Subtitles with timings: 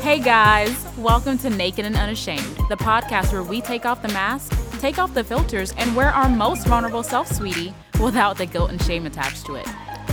[0.00, 4.56] Hey guys, welcome to Naked and Unashamed, the podcast where we take off the mask,
[4.78, 8.80] take off the filters, and wear our most vulnerable self, sweetie, without the guilt and
[8.80, 9.66] shame attached to it.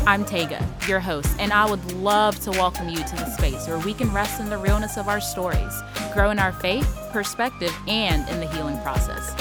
[0.08, 3.78] I'm Tega, your host, and I would love to welcome you to the space where
[3.78, 5.74] we can rest in the realness of our stories,
[6.14, 9.34] grow in our faith, perspective, and in the healing process.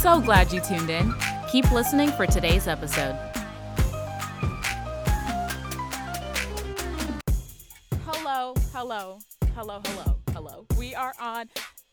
[0.00, 1.14] So glad you tuned in.
[1.50, 3.18] Keep listening for today's episode.
[8.04, 9.18] Hello, hello,
[9.56, 10.66] hello, hello, hello.
[10.76, 11.48] We are on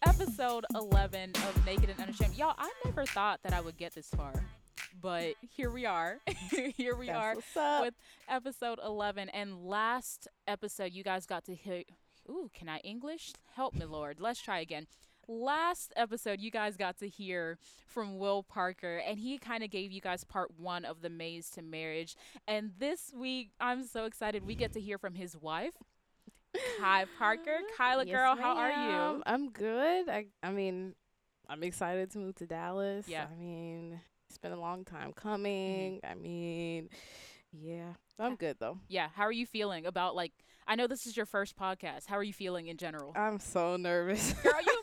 [0.05, 2.35] episode 11 of Naked and Unashamed.
[2.35, 4.33] Y'all, I never thought that I would get this far,
[4.99, 6.17] but here we are.
[6.75, 7.93] here we That's are with
[8.27, 9.29] episode 11.
[9.29, 11.83] And last episode, you guys got to hear.
[12.29, 13.31] Ooh, can I English?
[13.55, 14.19] Help me, Lord.
[14.19, 14.85] Let's try again.
[15.29, 19.89] Last episode, you guys got to hear from Will Parker, and he kind of gave
[19.93, 22.17] you guys part one of the Maze to Marriage.
[22.45, 24.45] And this week, I'm so excited.
[24.45, 25.75] We get to hear from his wife,
[26.79, 27.57] Kai Parker.
[27.77, 29.23] Kyla, Yes, girl, how are you?
[29.25, 30.09] I'm good.
[30.09, 30.95] I I mean,
[31.49, 33.07] I'm excited to move to Dallas.
[33.07, 33.25] Yeah.
[33.25, 33.33] Mm-hmm.
[33.33, 35.99] I mean, it's been a long time coming.
[36.03, 36.89] I mean,
[37.51, 37.93] yeah.
[38.19, 38.77] I'm good though.
[38.87, 40.33] Yeah, how are you feeling about like?
[40.65, 42.05] I know this is your first podcast.
[42.07, 43.11] How are you feeling in general?
[43.15, 44.33] I'm so nervous.
[44.33, 44.81] Girl, you.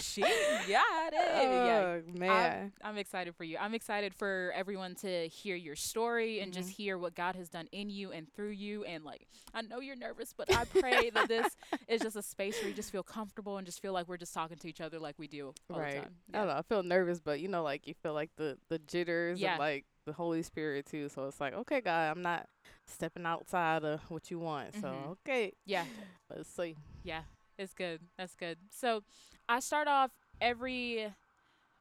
[0.00, 1.64] She got it.
[1.64, 2.72] yeah, oh man.
[2.82, 3.56] I'm excited for you.
[3.58, 6.82] I'm excited for everyone to hear your story and just Mm-hmm.
[6.82, 8.84] hear what God has done in you and through you.
[8.84, 11.56] And like, I know you're nervous, but I pray that this
[11.88, 14.34] is just a space where you just feel comfortable and just feel like we're just
[14.34, 15.94] talking to each other like we do all right.
[15.94, 16.14] the time.
[16.32, 16.54] I don't know.
[16.54, 19.54] I feel nervous, but you know, like you feel like the the jitters Yeah.
[19.54, 21.08] of like the Holy Spirit too.
[21.08, 22.46] So it's like, okay, God, I'm not
[22.86, 24.74] stepping outside of what you want.
[24.74, 25.10] So Mhm.
[25.26, 25.86] okay, Yeah.
[26.34, 26.76] let's see.
[27.02, 27.22] Yeah,
[27.58, 28.00] it's good.
[28.18, 28.58] That's good.
[28.70, 29.02] So
[29.48, 30.10] I start off
[30.40, 31.12] every.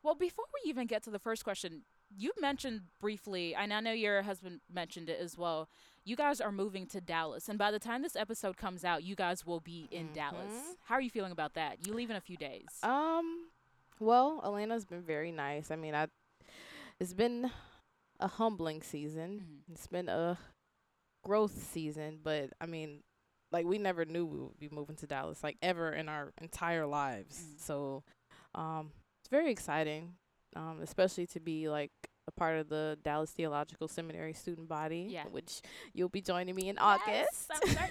[0.03, 1.83] Well, before we even get to the first question,
[2.15, 5.69] you mentioned briefly, and I know your husband mentioned it as well.
[6.03, 9.15] You guys are moving to Dallas, and by the time this episode comes out, you
[9.15, 10.51] guys will be in Dallas.
[10.51, 10.75] Mhm.
[10.83, 11.87] How are you feeling about that?
[11.87, 12.67] You leave in a few days.
[12.83, 13.47] Um,
[13.99, 15.71] well, Elena's been very nice.
[15.71, 16.07] I mean, I
[16.99, 17.49] it's been
[18.19, 19.63] a humbling season.
[19.69, 19.73] Mhm.
[19.73, 20.37] It's been a
[21.23, 23.03] growth season, but I mean,
[23.53, 26.85] like we never knew we would be moving to Dallas like ever in our entire
[26.85, 27.39] lives.
[27.41, 27.59] Mhm.
[27.61, 28.03] So,
[28.55, 28.91] um,
[29.21, 30.15] it's very exciting.
[30.55, 31.91] Um, especially to be like
[32.27, 35.25] a part of the Dallas Theological Seminary student body, Yeah.
[35.27, 35.61] which
[35.93, 37.51] you'll be joining me in Yes, August.
[37.51, 37.87] I'm somewhere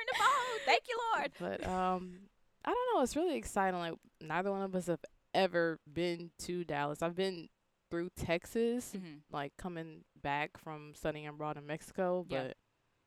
[0.00, 0.58] in the fall.
[0.64, 1.32] Thank you, Lord.
[1.38, 2.18] But um,
[2.64, 3.02] I don't know.
[3.02, 3.78] It's really exciting.
[3.80, 5.04] Like neither one of us have
[5.34, 7.02] ever been to Dallas.
[7.02, 7.48] I've been
[7.90, 9.20] through Texas, Mhm.
[9.30, 12.24] like coming back from studying abroad in Mexico.
[12.28, 12.56] But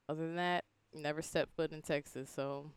[0.08, 0.64] other than that,
[0.94, 2.30] never stepped foot in Texas.
[2.30, 2.72] So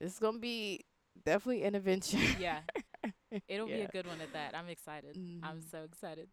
[0.00, 0.80] this is gonna be
[1.24, 2.18] definitely an adventure.
[2.34, 2.60] Yeah,
[3.48, 4.54] it'll be a good one at that.
[4.56, 5.16] I'm excited.
[5.42, 5.70] I'm Mhm.
[5.70, 6.28] so excited.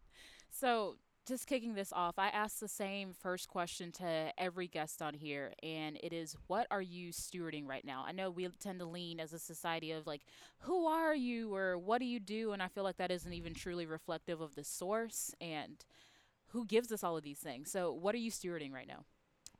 [0.50, 5.14] So, just kicking this off, I asked the same first question to every guest on
[5.14, 8.04] here, and it is what are you stewarding right now?
[8.06, 10.22] I know we tend to lean as a society of like,
[10.60, 12.52] who are you or what do you do?
[12.52, 15.84] And I feel like that isn't even truly reflective of the source and
[16.48, 17.70] who gives us all of these things.
[17.70, 19.04] So, what are you stewarding right now?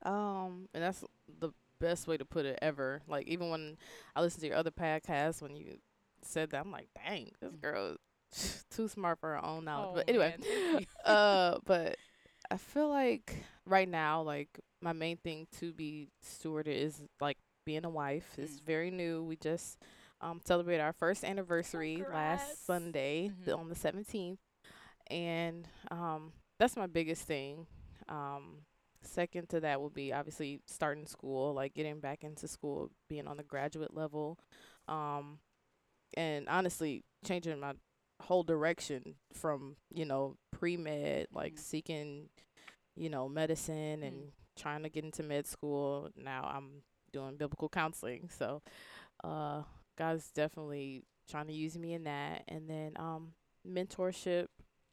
[0.08, 1.04] Um, and that's
[1.40, 3.02] the best way to put it ever.
[3.08, 3.76] Like even when
[4.16, 5.78] I listen to your other podcast, when you
[6.22, 7.60] said that, I'm like, dang, this Mhm.
[7.60, 7.96] girl
[8.32, 9.90] is too smart for her own knowledge.
[9.90, 10.86] Oh, but anyway, man, thank you.
[11.04, 11.96] uh, but
[12.50, 13.36] I feel like
[13.66, 18.34] right now, like my main thing to be stewarded is like being a wife.
[18.38, 18.64] It's Mm.
[18.64, 19.22] very new.
[19.24, 19.78] We just
[20.20, 22.42] um celebrated our first anniversary Congrats.
[22.42, 23.58] last Sunday Mhm.
[23.58, 24.40] on the 17th,
[25.10, 27.66] and um that's my biggest thing.
[28.08, 28.64] Um,
[29.02, 33.36] second to that will be obviously starting school, like getting back into school, being on
[33.36, 34.38] the graduate level,
[34.88, 35.38] um,
[36.14, 37.74] and honestly changing my
[38.22, 41.58] whole direction from you know pre med, like Mhm.
[41.58, 42.28] seeking,
[42.96, 44.32] you know, medicine and Mm.
[44.56, 46.10] trying to get into med school.
[46.16, 46.82] Now I'm
[47.12, 48.62] doing biblical counseling, so
[49.24, 49.64] uh,
[49.96, 53.34] God's definitely trying to use me in that, and then um,
[53.66, 54.48] mentorship.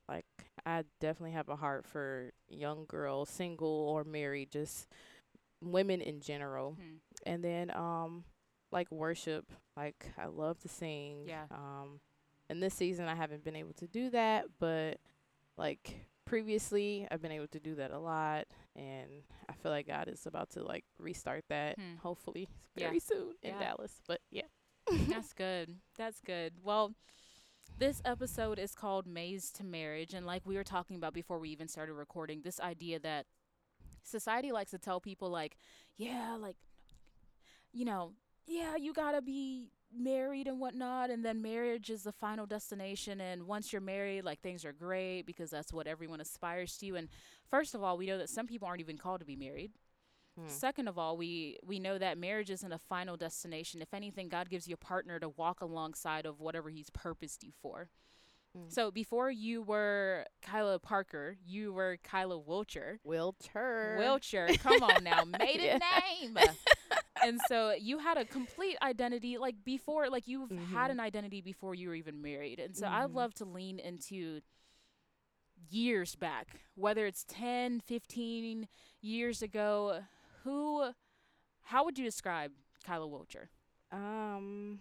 [0.07, 0.25] Like
[0.65, 4.87] I definitely have a heart for young girls, single or married, just
[5.61, 6.97] women in general Hmm.
[7.25, 8.23] and then um
[8.71, 11.45] like worship like i love to sing Yeah.
[11.49, 12.01] um
[12.49, 14.99] and this season i haven't been able to do that but
[15.57, 19.09] like previously i've been able to do that a lot and
[19.49, 21.95] i feel like god is about to like restart that Hmm.
[22.03, 22.87] hopefully Yeah.
[22.89, 23.59] very soon in Yeah.
[23.59, 24.43] dallas but yeah
[25.09, 25.77] That's good.
[25.97, 26.53] That's good.
[26.63, 26.93] Well,
[27.77, 30.13] this episode is called Maze to Marriage.
[30.13, 33.25] And like we were talking about before we even started recording, this idea that
[34.03, 35.57] society likes to tell people, like,
[35.97, 36.55] yeah, like,
[37.73, 38.13] you know,
[38.47, 41.09] yeah, you gotta be married and whatnot.
[41.09, 43.19] And then marriage is the final destination.
[43.19, 46.95] And once you're married, like, things are great because that's what everyone aspires to.
[46.95, 47.09] And
[47.49, 49.71] first of all, we know that some people aren't even called to be married.
[50.37, 50.47] Hmm.
[50.47, 53.81] Second of all, we we know that marriage isn't a final destination.
[53.81, 57.51] If anything, God gives you a partner to walk alongside of whatever He's purposed you
[57.61, 57.89] for.
[58.57, 58.71] Mm.
[58.71, 62.97] So before you were Kyla Parker, you were Kyla Wilcher.
[63.05, 63.97] Wilcher.
[63.97, 65.79] Wilcher, come on now, maiden
[66.21, 66.37] name.
[67.23, 70.91] and so you had a complete identity like before like you've had Mhm.
[70.91, 73.15] an identity before you were even married and so i'd Mhm.
[73.15, 74.41] love to lean into
[75.69, 78.67] years back whether it's 10 15
[79.01, 80.03] years ago
[80.45, 80.91] who
[81.63, 82.51] how would you describe
[82.85, 83.47] kyla wilcher
[83.91, 84.79] Um,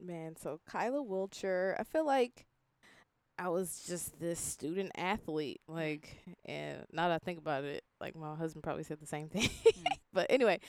[0.00, 2.46] man, so Kyla Wilcher, I feel like
[3.38, 8.16] I was just this student athlete, like, and now that I think about it, like
[8.16, 9.50] my husband probably said the same thing.
[10.12, 10.60] but anyway,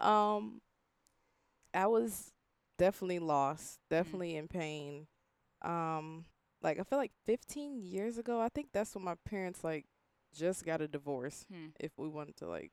[0.00, 0.60] um,
[1.72, 2.32] I was
[2.78, 5.06] definitely lost, definitely in pain.
[5.62, 6.24] Um,
[6.62, 9.86] like I feel like 15 years ago, I think that's when my parents like
[10.34, 11.68] just got a divorce hmm.
[11.80, 12.72] if we wanted to like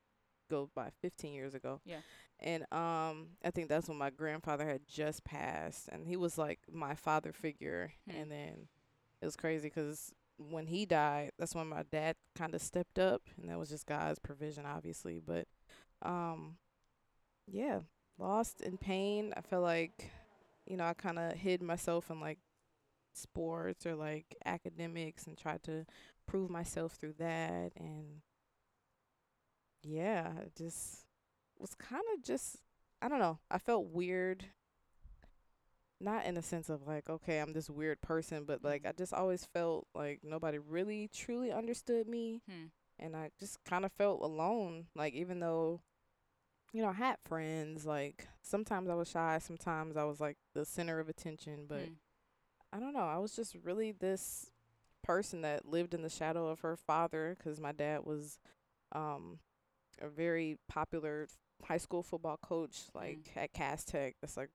[0.54, 1.80] go by 15 years ago.
[1.86, 2.02] Yeah.
[2.40, 6.60] And um I think that's when my grandfather had just passed and he was like
[6.72, 8.18] my father figure Hmm.
[8.18, 8.68] and then
[9.22, 13.22] it was crazy cuz when he died, that's when my dad kind of stepped up
[13.38, 15.48] and that was just God's provision obviously, but
[16.02, 16.58] um
[17.48, 17.80] yeah,
[18.18, 19.34] lost in pain.
[19.38, 20.12] I feel like
[20.66, 22.40] you know, I kind of hid myself in like
[23.14, 25.86] sports or like academics and tried to
[26.26, 28.22] prove myself through that and
[29.84, 31.06] yeah, it just
[31.60, 32.58] was kind of just
[33.02, 33.40] I don't know.
[33.52, 34.46] I felt weird.
[36.00, 39.14] Not in the sense of like, okay, I'm this weird person, but like I just
[39.14, 42.66] always felt like nobody really truly understood me Hmm.
[43.00, 44.88] and I just kind of felt alone.
[44.96, 45.82] Like even though
[46.74, 50.66] you know, I had friends, like sometimes I was shy, sometimes I was like the
[50.66, 51.94] center of attention, but Hmm.
[52.74, 53.08] I don't know.
[53.08, 54.52] I was just really this
[55.04, 58.40] person that lived in the shadow of her father because my dad was
[58.94, 59.40] um,
[60.04, 61.28] a very popular
[61.66, 64.16] high school football coach, like at Cass Tech.
[64.22, 64.50] That's like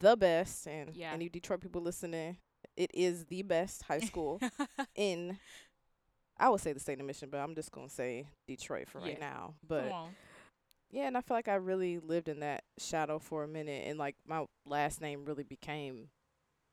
[0.00, 0.66] the best.
[0.66, 1.14] And Yeah.
[1.14, 2.38] any Detroit people listening,
[2.76, 4.40] it is the best high school
[4.96, 5.38] in.
[6.38, 9.20] I would say the state of Michigan, but I'm just gonna say Detroit for right
[9.20, 9.54] now.
[9.66, 9.92] But
[10.90, 13.98] yeah, and I feel like I really lived in that shadow for a minute, and
[13.98, 16.08] like my last name really became,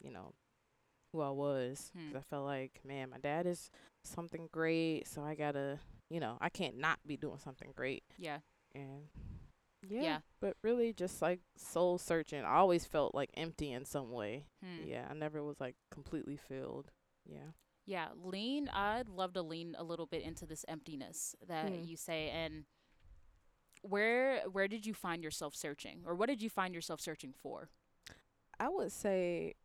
[0.03, 0.33] you know,
[1.13, 1.91] who I was.
[1.93, 2.17] 'Cause Hmm.
[2.17, 3.69] I felt like, man, my dad is
[4.03, 5.79] something great, so I gotta,
[6.11, 8.03] you know, I can't not be doing something great.
[8.17, 8.39] Yeah.
[8.75, 9.07] And
[9.87, 10.19] yeah, Yeah.
[10.39, 12.43] but really just like soul searching.
[12.43, 14.45] I always felt like empty in some way.
[14.63, 14.83] Hmm.
[14.87, 16.91] Yeah, I never was like completely filled.
[17.25, 17.51] Yeah.
[17.85, 18.67] Yeah, lean.
[18.69, 21.87] I'd love to lean a little bit into this emptiness that Mm.
[21.87, 22.65] you say, and
[23.81, 27.69] where where did you find yourself searching, or what did you find yourself searching for?
[28.59, 29.55] I would say,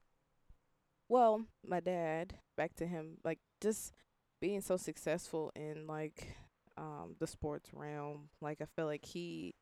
[1.09, 3.93] well, my dad, back to him, like just
[4.41, 6.37] being so successful in like
[6.77, 8.29] um the sports realm.
[8.41, 9.55] Like I feel like he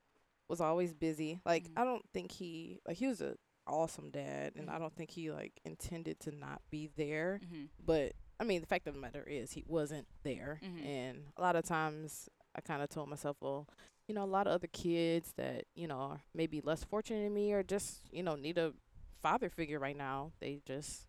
[0.49, 1.41] was always busy.
[1.45, 1.73] Like Mhm.
[1.79, 3.37] I don't think he like he was a
[3.67, 4.81] awesome dad and I Mhm.
[4.81, 7.41] don't think he like intended to not be there.
[7.45, 7.65] Mm-hmm.
[7.85, 10.61] But I mean the fact of the matter is he wasn't there.
[10.63, 10.85] Mhm.
[10.85, 13.69] And a lot of times I kinda told myself, well,
[14.07, 17.33] you know, a lot of other kids that, you know, are maybe less fortunate than
[17.35, 18.75] me or just, you know, need a
[19.23, 20.33] father figure right now.
[20.41, 21.07] They just,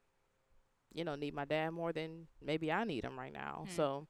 [0.95, 3.65] you know, need my dad more than maybe I need him right now.
[3.67, 3.75] Hmm.
[3.75, 4.07] So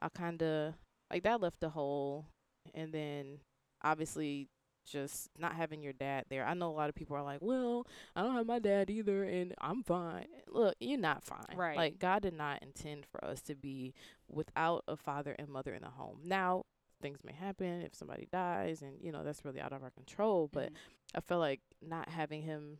[0.00, 0.74] I kind of
[1.10, 2.26] like that left a hole.
[2.74, 3.38] And then
[3.82, 4.48] obviously
[4.86, 6.44] just not having your dad there.
[6.46, 9.24] I know a lot of people are like, well, I don't have my dad either
[9.24, 10.26] and I'm fine.
[10.48, 11.56] Look, you're not fine.
[11.56, 11.76] Right.
[11.76, 13.94] Like God did not intend for us to be
[14.28, 16.20] without a father and mother in the home.
[16.24, 16.64] Now,
[17.00, 20.48] things may happen if somebody dies and you know that's really out of our control,
[20.52, 20.76] but Mhm.
[21.14, 22.78] I feel like not having him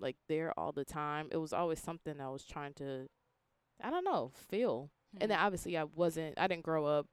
[0.00, 3.08] like there all the time, it was always something I was trying to
[3.82, 4.90] I don't know, feel.
[5.20, 5.42] And then Mhm.
[5.44, 7.06] obviously I wasn't I didn't grow up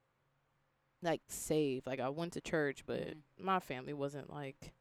[1.02, 1.86] like saved.
[1.86, 3.22] Like I went to church, but Mhm.
[3.38, 4.72] my family wasn't like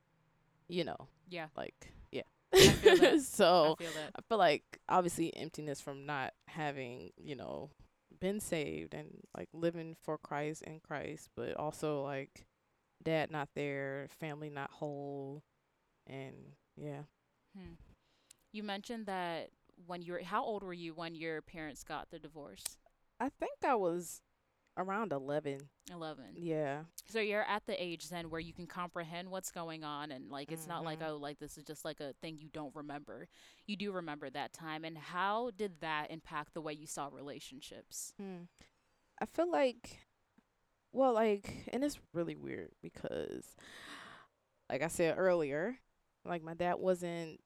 [0.67, 2.23] you know, yeah, like yeah.
[2.51, 3.21] that.
[3.21, 4.11] so I feel that.
[4.15, 7.71] I feel like obviously emptiness from not having, you know,
[8.19, 12.45] been saved and like living for Christ in Christ, but also like
[13.03, 15.43] dad not there, family not whole,
[16.07, 16.35] and
[16.77, 17.03] yeah.
[17.57, 17.73] Hmm.
[18.51, 19.49] You mentioned that
[19.87, 22.63] when you were how old were you when your parents got the divorce?
[23.19, 24.21] I think I was
[24.77, 25.59] around 11.
[25.91, 26.25] Eleven.
[26.35, 26.83] Yeah.
[27.07, 30.51] So you're at the age then where you can comprehend what's going on and like
[30.51, 31.09] it's not like Mhm.
[31.09, 33.27] oh like this is just like a thing you don't remember.
[33.67, 38.13] You do remember that time and how did that impact the way you saw relationships?
[38.19, 38.43] Hmm.
[39.19, 39.99] I feel like,
[40.93, 43.45] well, like, and it's really weird because,
[44.69, 45.77] like I said earlier,
[46.25, 47.39] like my dad wasn't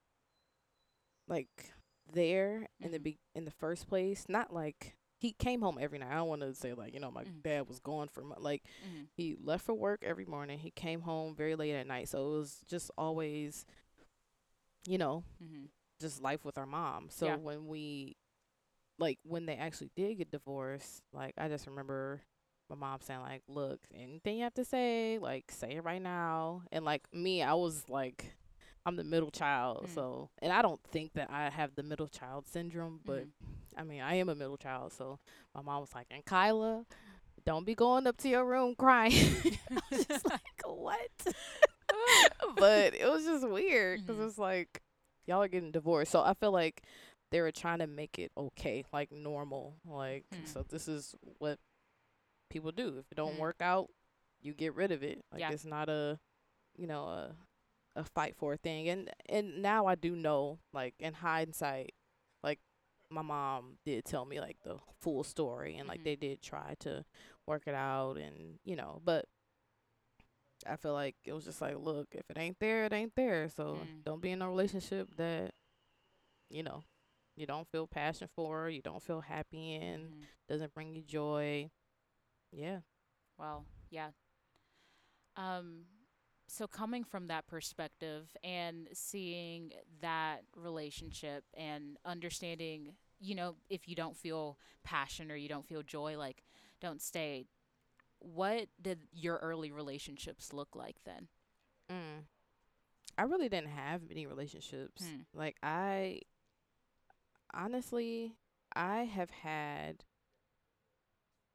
[1.28, 1.72] like
[2.12, 3.02] there in the Mhm.
[3.02, 4.26] be in the first place.
[4.28, 6.10] Not like he came home every night.
[6.12, 7.42] I don't want to say like you know my Mhm.
[7.42, 9.04] dad was gone for mo- like Mm-hmm.
[9.16, 10.58] he left for work every morning.
[10.58, 12.08] He came home very late at night.
[12.08, 13.66] So it was just always,
[14.86, 15.66] you know, Mm-hmm.
[16.00, 17.08] just life with our mom.
[17.10, 17.36] So Yeah.
[17.36, 18.16] when we,
[18.98, 22.22] like, when they actually did get divorced, like, I just remember
[22.70, 26.62] my mom saying, like, look, anything you have to say, like, say it right now.
[26.72, 28.34] And, like, me, I was like,
[28.86, 29.86] I'm the middle child.
[29.88, 29.94] Mm.
[29.94, 33.30] So, and I don't think that I have the middle child syndrome, but Mhm.
[33.76, 34.92] I mean, I am a middle child.
[34.92, 35.18] So
[35.54, 36.86] my mom was like, and Kyla,
[37.44, 39.12] don't be going up to your room crying.
[39.70, 41.10] I was just like, what?
[42.56, 44.28] but it was just weird because Mhm.
[44.28, 44.82] it's like
[45.26, 46.12] y'all are getting divorced.
[46.12, 46.82] So I feel like
[47.30, 49.74] they were trying to make it okay, like normal.
[49.84, 50.44] Like Hmm.
[50.46, 51.58] so, this is what
[52.50, 52.98] people do.
[52.98, 53.40] If it don't Hmm.
[53.40, 53.90] work out,
[54.42, 55.24] you get rid of it.
[55.32, 55.50] Like Yeah.
[55.50, 56.18] it's not a,
[56.76, 57.36] you know, a
[57.96, 58.88] a fight for a thing.
[58.90, 61.94] And and now I do know, like in hindsight,
[62.44, 62.60] like
[63.10, 66.04] my mom did tell me like the full story and like Mhm.
[66.04, 67.04] they did try to
[67.46, 69.26] work it out and you know, but
[70.66, 73.48] I feel like it was just like, look, if it ain't there, it ain't there.
[73.48, 74.04] So Mm.
[74.04, 75.52] don't be in a relationship that,
[76.50, 76.84] you know,
[77.36, 80.28] you don't feel passion for, you don't feel happy in, Mhm.
[80.48, 81.70] doesn't bring you joy.
[82.52, 82.80] Yeah.
[83.38, 84.10] Well, Yeah.
[85.36, 85.84] Um,
[86.48, 93.94] so coming from that perspective and seeing that relationship and understanding, you know, if you
[93.96, 96.44] don't feel passion or you don't feel joy, like
[96.80, 97.46] don't stay.
[98.20, 101.28] What did your early relationships look like then?
[101.90, 102.24] Mm.
[103.18, 105.02] I really didn't have many relationships.
[105.02, 105.22] Hmm.
[105.32, 106.20] Like I
[107.52, 108.34] honestly
[108.74, 110.04] I have had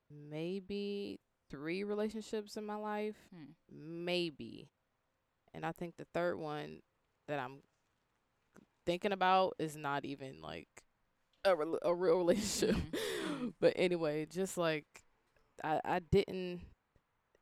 [0.10, 1.20] maybe
[1.50, 3.52] 3 relationships in my life, Hmm.
[3.70, 4.70] maybe.
[5.54, 6.82] And I think the third one
[7.28, 7.60] that I'm
[8.86, 10.68] thinking about is not even like
[11.46, 12.76] a rel a real relationship.
[12.76, 13.54] Mhm.
[13.60, 14.86] but anyway, just like
[15.64, 16.62] I I didn't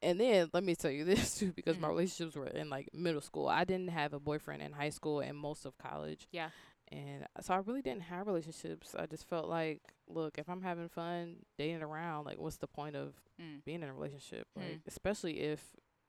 [0.01, 1.91] and then let me tell you this too because my Mhm.
[1.91, 3.47] relationships were in like middle school.
[3.47, 6.27] I didn't have a boyfriend in high school and most of college.
[6.31, 6.49] Yeah.
[6.91, 8.95] And so I really didn't have relationships.
[8.97, 12.95] I just felt like, look, if I'm having fun dating around, like what's the point
[12.95, 13.63] of Mm.
[13.63, 14.47] being in a relationship?
[14.55, 15.61] Like especially if,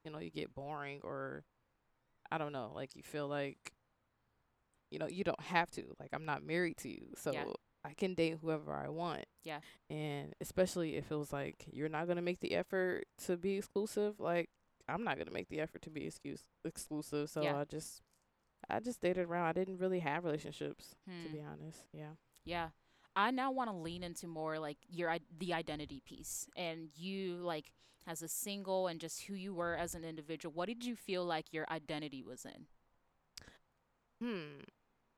[0.04, 1.44] you know, you get boring or
[2.30, 3.72] I don't know, like you feel like
[4.90, 5.84] you know, you don't have to.
[6.00, 7.08] Like I'm not married to you.
[7.16, 7.44] So Yeah.
[7.84, 9.24] I can date whoever I want.
[9.44, 9.60] Yeah.
[9.88, 14.18] And especially if it was like you're not gonna make the effort to be exclusive,
[14.20, 14.50] like
[14.88, 17.30] I'm not gonna make the effort to be excuse exclusive.
[17.30, 17.58] So Yeah.
[17.60, 18.02] I just
[18.68, 19.46] I just dated around.
[19.46, 21.32] I didn't really have relationships, to Hmm.
[21.32, 21.86] be honest.
[21.92, 22.14] Yeah.
[22.44, 22.70] Yeah.
[23.16, 27.72] I now want to lean into more like your the identity piece and you like
[28.06, 30.52] as a single and just who you were as an individual.
[30.54, 32.66] What did you feel like your identity was in?
[34.22, 34.60] Hmm.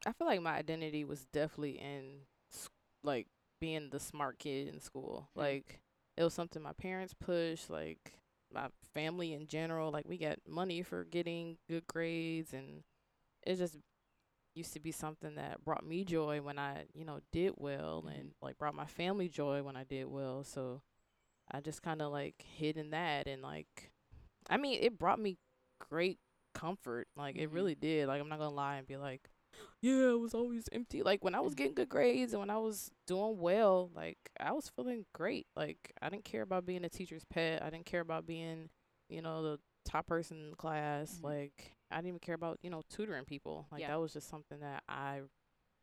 [0.06, 2.22] I feel like my identity was definitely in
[3.04, 3.26] like
[3.61, 5.28] being the smart kid in school.
[5.34, 5.40] Hmm.
[5.40, 5.80] Like
[6.16, 8.14] it was something my parents pushed, like
[8.52, 12.82] my family in general, like we got money for getting good grades and
[13.44, 13.76] it just
[14.54, 18.14] used to be something that brought me joy when I, you know, did well Mhm.
[18.18, 20.44] and like brought my family joy when I did well.
[20.44, 20.82] So
[21.50, 23.90] I just kind of like hid in that and like
[24.50, 25.38] I mean, it brought me
[25.78, 26.18] great
[26.54, 27.09] comfort.
[27.16, 27.52] Like it Mhm.
[27.52, 28.09] really did.
[28.09, 29.30] Like I'm not gonna lie and be like,
[29.80, 31.02] yeah, it was always empty.
[31.02, 31.56] Like when I was Mhm.
[31.56, 35.47] getting good grades and when I was doing well, like I was feeling great.
[35.56, 37.62] Like I didn't care about being a teacher's pet.
[37.62, 38.71] I didn't care about being,
[39.09, 41.21] you know, the top person in the class.
[41.21, 41.25] Mhm.
[41.25, 43.66] Like I didn't even care about, you know, tutoring people.
[43.70, 43.88] Like Yeah.
[43.88, 45.20] that was just something that I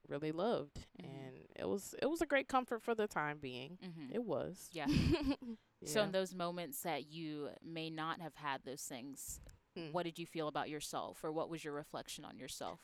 [0.07, 1.05] really loved Mhm.
[1.05, 3.77] and it was it was a great comfort for the time being.
[3.83, 4.13] Mm-hmm.
[4.13, 4.69] It was.
[4.71, 4.87] Yeah.
[5.85, 9.39] So in those moments that you may not have had those things,
[9.75, 9.93] Hmm.
[9.93, 12.81] what did you feel about yourself or what was your reflection on yourself?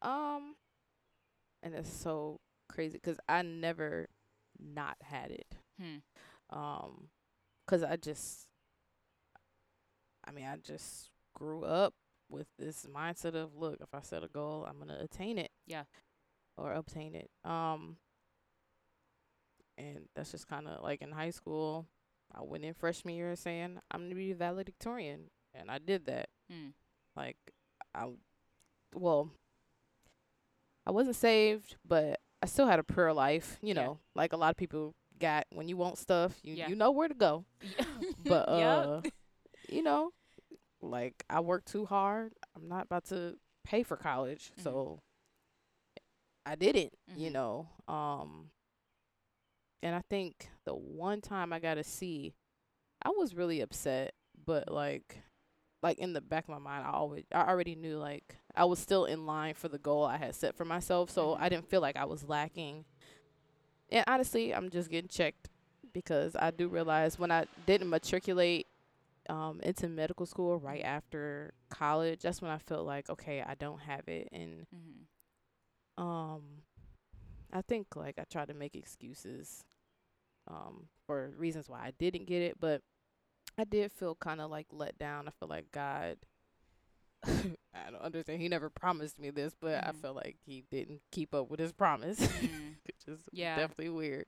[0.00, 0.56] Um,
[1.62, 4.08] and it's so crazy because I never
[4.58, 5.56] not had it.
[5.78, 5.96] Hmm.
[6.48, 7.10] Um,
[7.66, 8.46] cause I just,
[10.24, 11.94] I mean, I just grew up
[12.30, 15.50] with this mindset of, look, if I set a goal, I'm gonna attain it.
[15.66, 15.84] Yeah.
[16.56, 17.30] Or obtain it.
[17.44, 17.96] Um,
[19.78, 21.86] and that's just kind of like in high school.
[22.34, 26.28] I went in freshman year saying I'm gonna be a valedictorian, and I did that.
[26.50, 26.68] Hmm.
[27.16, 27.36] Like,
[27.94, 28.08] I,
[28.94, 29.30] well,
[30.86, 33.58] I wasn't saved, but I still had a prayer life.
[33.62, 33.84] You Yeah.
[33.84, 36.68] know, like a lot of people got when you want stuff, you Yeah.
[36.68, 37.44] you know where to go.
[38.24, 39.12] But uh, Yep.
[39.70, 40.12] you know,
[40.82, 42.32] like I worked too hard.
[42.56, 44.62] I'm not about to pay for college, Mhm.
[44.62, 45.00] so
[46.46, 46.94] I didn't.
[47.16, 47.32] You Mhm.
[47.32, 48.50] know, um,
[49.82, 52.34] and I think the one time I got a C,
[53.02, 55.22] I was really upset, but like
[55.82, 58.78] like in the back of my mind I always I already knew like I was
[58.78, 61.34] still in line for the goal I had set for myself, so.
[61.34, 62.84] I didn't feel like I was lacking
[63.90, 65.48] and honestly, I'm just getting checked
[65.92, 68.66] because I do realize when I didn't matriculate
[69.30, 73.80] um, into medical school right after college, that's when I felt like okay, I don't
[73.80, 75.04] have it, and Mm-hmm.
[75.98, 76.42] um,
[77.52, 79.64] I think like I tried to make excuses
[80.48, 82.82] um for reasons why I didn't get it, but
[83.58, 85.28] I did feel kind of like let down.
[85.28, 86.18] I feel like God.
[87.26, 88.40] I don't understand.
[88.40, 90.00] He never promised me this, but I Mhm.
[90.00, 92.76] feel like he didn't keep up with his promise, Mm.
[92.86, 93.54] which is Yeah.
[93.54, 94.26] definitely weird.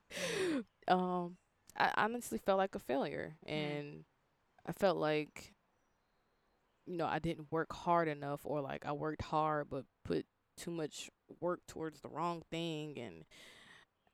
[0.87, 1.37] Um,
[1.77, 3.81] I honestly felt like a failure, Mm.
[3.81, 4.05] and
[4.65, 5.53] I felt like,
[6.85, 10.25] you know, I didn't work hard enough, or like I worked hard but put
[10.57, 13.25] too much work towards the wrong thing, and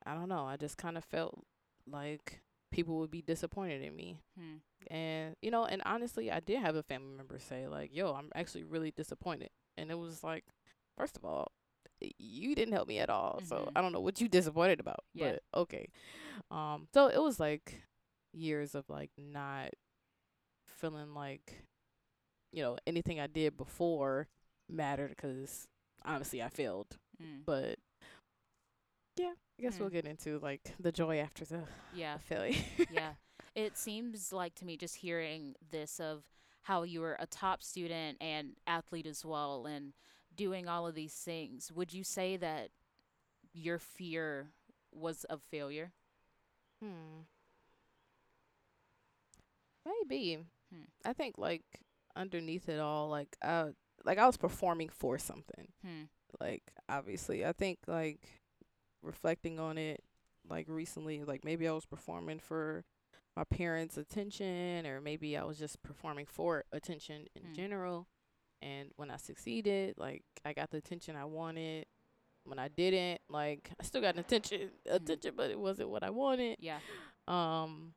[0.05, 0.45] I don't know.
[0.45, 1.43] I just kind of felt
[1.87, 2.41] like
[2.71, 4.17] people would be disappointed in me.
[4.37, 4.57] Hmm.
[4.89, 8.29] And you know, and honestly, I did have a family member say like, "Yo, I'm
[8.35, 10.45] actually really disappointed." And it was like,
[10.97, 11.51] first of all,
[12.17, 13.41] you didn't help me at all.
[13.45, 13.71] So Mhm.
[13.75, 15.03] I don't know what you disappointed about.
[15.13, 15.37] Yeah.
[15.53, 15.89] But okay.
[16.51, 17.83] Um so it was like
[18.31, 19.71] years of like not
[20.79, 21.63] feeling like
[22.51, 24.27] you know, anything I did before
[24.67, 25.67] mattered cuz
[26.03, 26.97] obviously I failed.
[27.21, 27.45] Mm.
[27.45, 27.77] But
[29.17, 29.93] yeah, I guess we'll Hmm.
[29.95, 32.17] get into like the joy after the Yeah.
[32.19, 32.63] failure.
[32.91, 33.13] yeah.
[33.55, 36.23] It seems like to me just hearing this of
[36.63, 39.93] how you were a top student and athlete as well and
[40.35, 41.71] doing all of these things.
[41.71, 42.71] Would you say that
[43.53, 44.53] your fear
[44.91, 45.91] was of failure?
[46.81, 47.21] Hmm.
[49.85, 50.39] Maybe.
[50.73, 50.83] Hmm.
[51.05, 51.63] I think like
[52.15, 53.69] underneath it all, like I
[54.05, 55.67] like I was performing for something.
[55.83, 56.03] Hmm.
[56.39, 58.21] Like obviously, I think like
[59.01, 60.03] reflecting on it,
[60.49, 62.83] like recently, like maybe I was performing for
[63.35, 67.53] my parents' attention, or maybe I was just performing for attention in Hmm.
[67.53, 68.07] general.
[68.61, 71.85] And when I succeeded, like I got the attention I wanted.
[72.45, 76.57] When I didn't, like I still got attention, attention, but it wasn't what I wanted.
[76.59, 76.79] Yeah.
[77.27, 77.93] Um,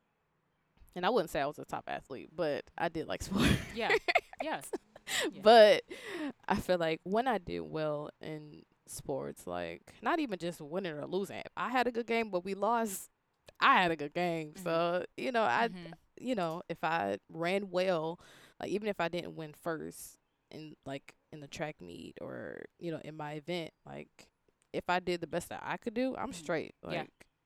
[0.95, 3.51] and I wouldn't say I was a top athlete, but I did like sports.
[3.75, 3.91] Yeah.
[4.41, 4.61] Yeah.
[5.33, 5.41] Yeah.
[5.43, 5.83] But
[6.47, 11.05] I feel like when I did well in sports, like not even just winning or
[11.05, 13.09] losing, I had a good game, but we lost.
[13.59, 14.63] I had a good game, Mhm.
[14.63, 15.93] so you know, I, Mhm.
[16.19, 18.17] you know, if I ran well,
[18.61, 20.17] like even if I didn't win first
[20.51, 24.29] in like in the track meet or you know in my event, like
[24.71, 26.35] if I did the best that I could do, I'm Mhm.
[26.35, 26.75] straight.
[26.81, 27.03] Like Yeah.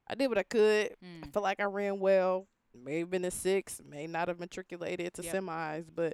[0.07, 0.91] I did what I could.
[1.01, 1.33] I Mm.
[1.33, 2.47] feel like I ran well.
[2.83, 5.35] May have been a six, may not have matriculated to Yep.
[5.35, 6.13] semis, but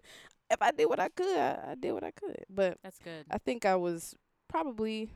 [0.49, 2.45] if I did what I could, I, I did what I could.
[2.49, 3.25] But That's good.
[3.29, 4.15] I think I was
[4.47, 5.09] probably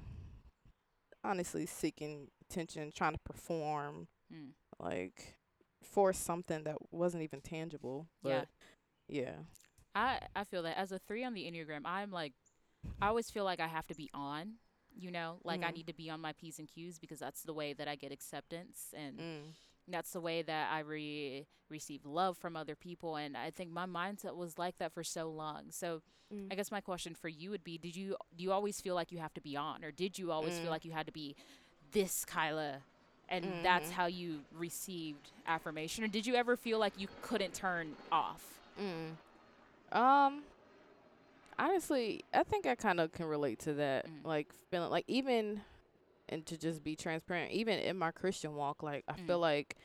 [1.23, 4.51] honestly seeking attention, trying to perform Mm.
[4.79, 5.37] like
[5.81, 8.07] for something that wasn't even tangible.
[8.23, 8.39] Yeah.
[8.39, 8.47] But
[9.07, 9.35] yeah.
[9.95, 12.33] I I feel that as a three on the enneagram, I'm like,
[13.01, 14.55] I always feel like I have to be on.
[14.99, 15.75] You know, like I Mhm.
[15.75, 18.11] need to be on my p's and q's because that's the way that I get
[18.11, 19.53] acceptance and Mm.
[19.87, 23.15] That's the way that I re- receive love from other people.
[23.15, 25.71] And I think my mindset was like that for so long.
[25.71, 26.01] So
[26.33, 26.51] Mm.
[26.51, 29.13] I guess my question for you would be: Did you do you always feel like
[29.13, 30.63] you have to be on, or did you always Mm.
[30.63, 31.37] feel like you had to be
[31.93, 32.79] this Kyla?
[33.29, 33.93] And that's Mhm.
[33.93, 38.59] how you received affirmation, or did you ever feel like you couldn't turn off?
[38.77, 39.15] Mm.
[39.97, 40.43] Um
[41.57, 44.05] honestly, I think I kind of can relate to that.
[44.07, 44.25] Mm.
[44.25, 45.61] Like feeling like even
[46.29, 49.27] and to just be transparent, even in my Christian walk, like I Mm.
[49.27, 49.75] feel like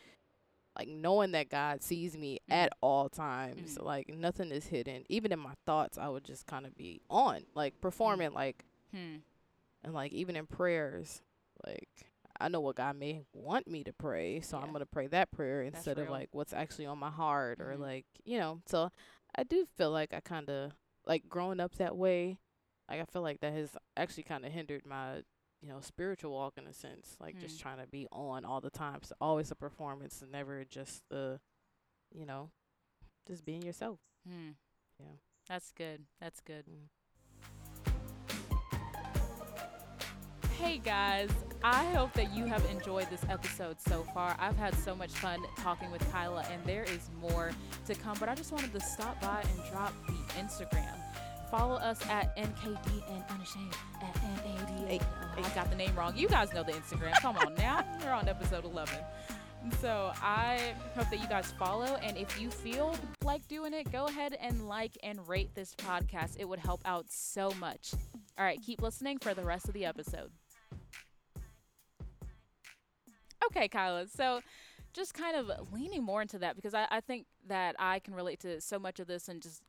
[0.79, 2.55] like knowing that God sees me Mm.
[2.55, 3.85] at all times, Mm.
[3.85, 5.05] like nothing is hidden.
[5.11, 9.19] Even in my thoughts, I would just kind of be on, like performing, like Hmm.
[9.83, 11.21] and like even in prayers,
[11.67, 11.89] like
[12.41, 15.63] I know what God may want me to pray, so I'm gonna pray that prayer
[15.65, 17.81] That's instead of like what's actually on my heart or Mhm.
[17.81, 18.63] like you know.
[18.67, 18.91] So
[19.35, 20.73] I do feel like I kind of
[21.05, 22.39] like growing up that way.
[22.89, 25.23] Like I feel like that has actually kind of hindered my
[25.63, 27.17] you know spiritual walk in a sense.
[27.21, 27.63] Like just Mm.
[27.63, 31.41] trying to be on all the time, so always a performance and never just the
[32.13, 32.51] you know
[33.27, 34.01] just being yourself.
[34.29, 34.51] Hmm.
[34.99, 35.07] Yeah.
[35.49, 36.05] That's good.
[36.21, 36.65] That's good.
[36.67, 37.93] Mm.
[40.59, 41.29] Hey guys,
[41.65, 44.37] I hope that you have enjoyed this episode so far.
[44.39, 47.51] I've had so much fun talking with Kyla, and there is more
[47.87, 48.17] to come.
[48.21, 51.02] But I just wanted to stop by and drop the Instagram.
[51.53, 55.05] Follow us at NKD and Unashamed at NADA.
[55.37, 56.17] Oh, I got the name wrong.
[56.17, 57.13] You guys know the Instagram.
[57.21, 57.85] Come on now.
[58.03, 58.95] We're on episode 11.
[59.79, 61.99] So I hope that you guys follow.
[62.03, 66.37] And if you feel like doing it, go ahead and like and rate this podcast.
[66.39, 67.93] It would help out so much.
[68.39, 70.31] All right, keep listening for the rest of the episode.
[73.45, 74.09] Okay, Kyla.
[74.09, 74.41] So
[74.95, 78.41] just kind of leaning more into that because I, I think that I can relate
[78.41, 79.61] to so much of this and just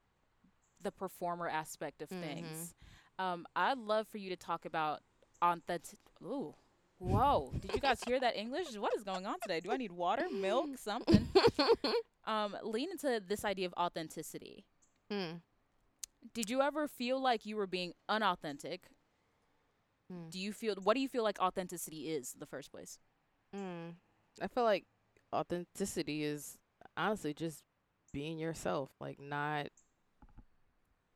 [0.83, 2.73] the performer aspect of things.
[3.19, 5.01] Um, I'd love for you to talk about
[5.41, 5.99] authentic.
[6.23, 6.55] Ooh,
[6.99, 7.51] Whoa!
[7.59, 8.75] Did you guys hear that English?
[8.77, 9.59] What is going on today?
[9.59, 11.27] Do I need water, milk, something?
[12.25, 14.65] um, lean into this idea of authenticity.
[15.11, 15.41] Mm.
[16.33, 18.83] Did you ever feel like you were being unauthentic?
[20.11, 20.31] Mm.
[20.31, 22.99] Do you feel what do you feel like authenticity is in the first place?
[23.55, 23.95] Mm.
[24.41, 24.85] I feel like
[25.33, 26.57] authenticity is
[26.95, 27.63] honestly just
[28.13, 29.67] being yourself, like not,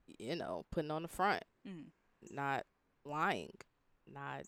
[0.07, 1.91] you know, putting on the front, Mm.
[2.31, 2.65] not
[3.05, 3.51] lying,
[4.11, 4.45] not,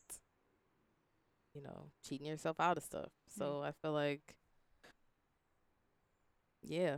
[1.54, 3.12] you know, cheating yourself out of stuff.
[3.30, 4.36] So I feel like,
[6.62, 6.98] yeah,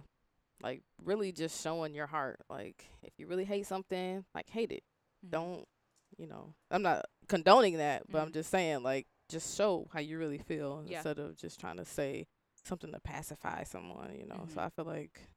[0.62, 2.40] like really just showing your heart.
[2.50, 4.84] Like if you really hate something, like hate it.
[5.26, 5.32] Mhm.
[5.32, 5.68] Don't,
[6.18, 8.34] you know, I'm not condoning that, but I'm Mhm.
[8.34, 10.98] just saying, like, just show how you really feel Yeah.
[10.98, 12.28] instead of just trying to say
[12.64, 14.36] something to pacify someone, you know.
[14.46, 14.54] Mhm.
[14.54, 15.30] So I feel like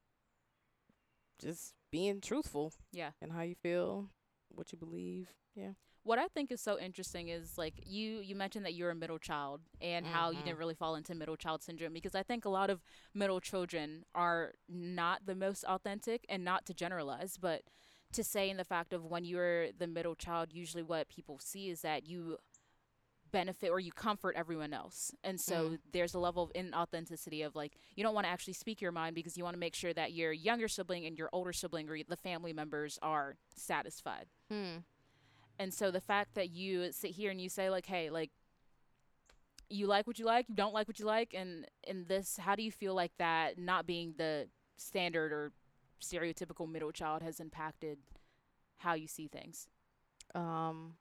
[1.39, 3.13] just being truthful Yeah.
[3.23, 4.11] and how you feel,
[4.49, 5.29] what you believe.
[5.55, 5.75] Yeah.
[6.03, 9.19] What I think is so interesting is like you you mentioned that you're a middle
[9.31, 10.59] child and how you didn't Mhm.
[10.59, 12.83] really fall into middle child syndrome because I think a lot of
[13.15, 17.63] middle children are not the most authentic and not to generalize, but
[18.13, 21.71] to say in the fact of when you're the middle child, usually what people see
[21.71, 22.39] is that you
[23.35, 25.13] benefit or you comfort everyone else.
[25.23, 25.79] And so Mm.
[25.93, 29.15] there's a level of inauthenticity of like you don't want to actually speak your mind
[29.15, 31.97] because you want to make sure that your younger sibling and your older sibling or
[32.09, 34.27] the family members are satisfied.
[34.51, 34.79] Hmm.
[35.59, 38.31] And so the fact that you sit here and you say like, "Hey, like
[39.69, 42.55] you like what you like, you don't like what you like," and in this, how
[42.55, 45.53] do you feel like that not being the standard or
[46.01, 47.99] stereotypical middle child has impacted
[48.79, 49.69] how you see things?
[50.35, 50.97] Um.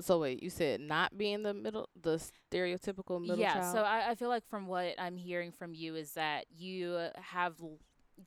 [0.00, 3.54] So wait, you said not being the middle, the stereotypical middle yeah.
[3.54, 3.76] child.
[3.76, 7.54] So I, I feel like from what I'm hearing from you is that you have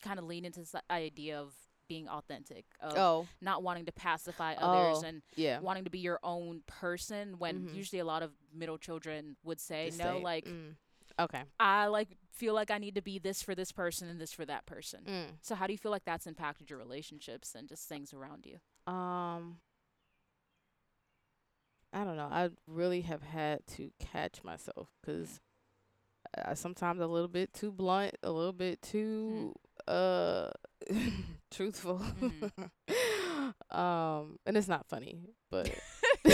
[0.02, 1.54] kind of leaned into this idea of
[1.88, 5.60] being authentic, of oh, not wanting to pacify others Oh, and yeah.
[5.60, 7.76] wanting to be your own person when Mhm.
[7.76, 10.76] usually a lot of middle children would say Just no say, like mm.
[11.20, 11.44] Okay.
[11.60, 14.46] i like feel like i need to be this for this person and this for
[14.46, 15.38] that person Mm.
[15.42, 18.60] so how do you feel like that's impacted your relationships and just things around you
[18.92, 19.60] Um,
[21.96, 22.28] I don't know.
[22.30, 25.40] I really have had to catch myself because
[26.44, 29.56] I sometimes a little bit too blunt, a little bit too
[29.88, 30.50] uh
[31.52, 32.02] truthful.
[33.72, 35.72] um, and it's not funny, but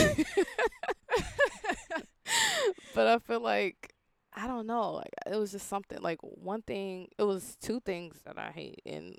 [2.95, 3.93] but I feel like
[4.33, 4.93] I don't know.
[4.93, 5.99] Like it was just something.
[6.01, 7.09] Like one thing.
[7.19, 9.15] It was two things that I hate, and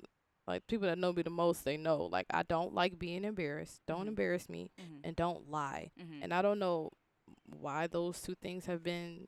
[0.47, 2.05] like people that know me the most, they know.
[2.05, 3.81] Like I don't like being embarrassed.
[3.87, 4.09] Don't Mhm.
[4.09, 4.99] embarrass me, mm-hmm.
[5.03, 5.91] and don't lie.
[5.99, 6.21] mm-hmm.
[6.23, 6.91] And I don't know
[7.45, 9.27] why those two things have been,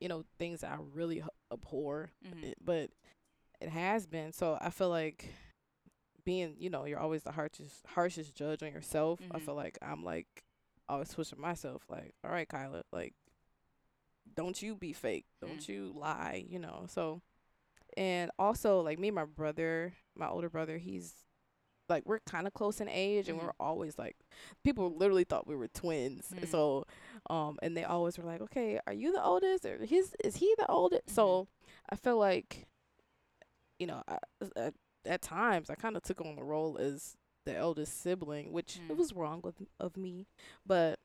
[0.00, 2.10] you know, things that I really abhor.
[2.26, 2.44] mm-hmm.
[2.44, 2.90] it- but
[3.60, 4.32] it has been.
[4.32, 5.28] So I feel like
[6.24, 9.20] being, you know, you're always the harshest harshest judge on yourself.
[9.30, 9.42] I Mhm.
[9.42, 10.44] feel like I'm like
[10.88, 13.14] always pushing myself, like, all right, Kyla, like,
[14.34, 16.86] don't you be fake, don't you lie, you know.
[16.88, 17.20] So,
[17.96, 21.14] and also like me, and my brother, my older brother, he's
[21.88, 23.42] like we're kind of close in age, and Mhm.
[23.44, 24.16] we're always like,
[24.62, 26.32] people literally thought we were twins.
[26.32, 26.48] Mm.
[26.48, 26.84] So,
[27.28, 30.54] um, and they always were like, okay, are you the oldest, or his is he
[30.58, 31.06] the oldest?
[31.08, 31.12] Mhm.
[31.14, 31.48] So,
[31.90, 32.68] I feel like,
[33.78, 34.18] you know, I,
[34.56, 34.74] at,
[35.04, 38.90] at times I kind of took on the role as the eldest sibling, which Mm.
[38.90, 40.26] it was wrong with of me,
[40.64, 41.00] but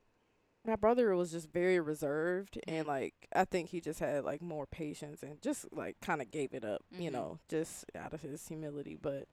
[0.66, 2.90] my brother was just very reserved and Mhm.
[2.90, 6.54] like I think he just had like more patience and just like kind of gave
[6.54, 7.14] it up, you Mhm.
[7.14, 8.96] know, just out of his humility.
[8.96, 9.28] But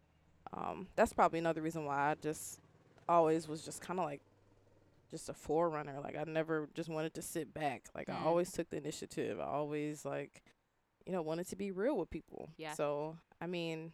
[0.53, 2.61] um, that's probably another reason why I just
[3.09, 4.21] always was just kind of like
[5.11, 6.01] just a forerunner.
[6.01, 7.89] Like I never just wanted to sit back.
[7.95, 8.21] Like Mm.
[8.21, 9.41] I always took the initiative.
[9.41, 10.43] I always like,
[11.07, 12.51] you know, wanted to be real with people.
[12.57, 12.75] Yeah.
[12.75, 13.93] So I mean,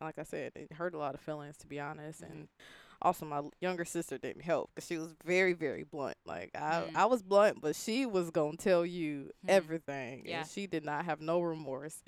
[0.00, 2.30] like I said, it hurt a lot of feelings to be honest, Mhm.
[2.30, 2.48] and
[3.02, 6.16] also my younger sister didn't help because she was very very blunt.
[6.24, 6.90] Like I Mm.
[6.94, 9.50] I was blunt, but she was gonna tell you Hmm.
[9.50, 10.40] everything, Yeah.
[10.40, 12.02] and she did not have no remorse.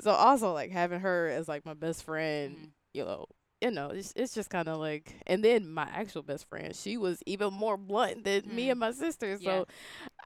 [0.00, 2.70] So also like having her as like my best friend, Mhm.
[2.94, 3.26] you know.
[3.60, 6.98] You know, it's it's just kind of like, and then my actual best friend, she
[6.98, 8.70] was even more blunt than me Mm.
[8.72, 9.38] and my sister.
[9.38, 9.64] So Yeah.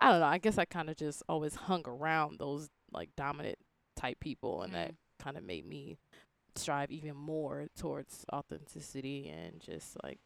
[0.00, 0.26] I don't know.
[0.26, 3.58] I guess I kind of just always hung around those like dominant
[3.94, 4.96] type people, and that Mm.
[5.20, 5.98] kind of made me
[6.58, 10.18] strive even more towards authenticity and just like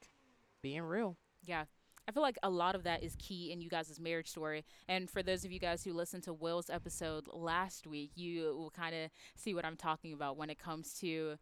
[0.62, 1.16] being real.
[1.44, 1.64] Yeah.
[2.08, 4.64] I feel like a lot of that is key in you guys' marriage story.
[4.88, 8.70] And for those of you guys who listened to Will's episode last week, you will
[8.70, 11.36] kind of see what I'm talking about when it comes to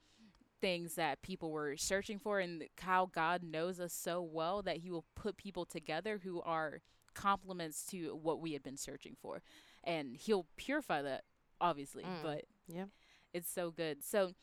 [0.61, 4.90] things that people were searching for and how God knows us so well that he
[4.90, 6.83] will put people together who are
[7.14, 9.42] complements to what we had been searching for.
[9.83, 11.24] And he'll purify that
[11.62, 12.22] obviously, Mm.
[12.22, 12.87] but Yeah.
[13.33, 14.03] it's so good.
[14.05, 14.35] So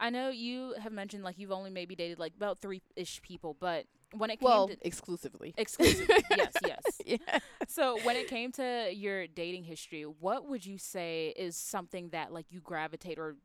[0.00, 3.54] I know you have mentioned like you've only maybe dated like about three ish people,
[3.60, 3.84] but
[4.16, 5.54] when it well, came to exclusively.
[5.58, 7.00] exclusively, yes, yes.
[7.04, 7.38] yeah.
[7.68, 12.32] So when it came to your dating history, what would you say is something that
[12.32, 13.36] like you gravitate or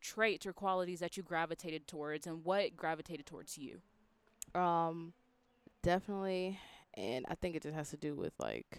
[0.00, 3.80] traits or qualities that you gravitated towards, and what gravitated towards you?
[4.54, 5.14] Um,
[5.82, 6.60] definitely,
[6.94, 8.78] and I think it just has to do with like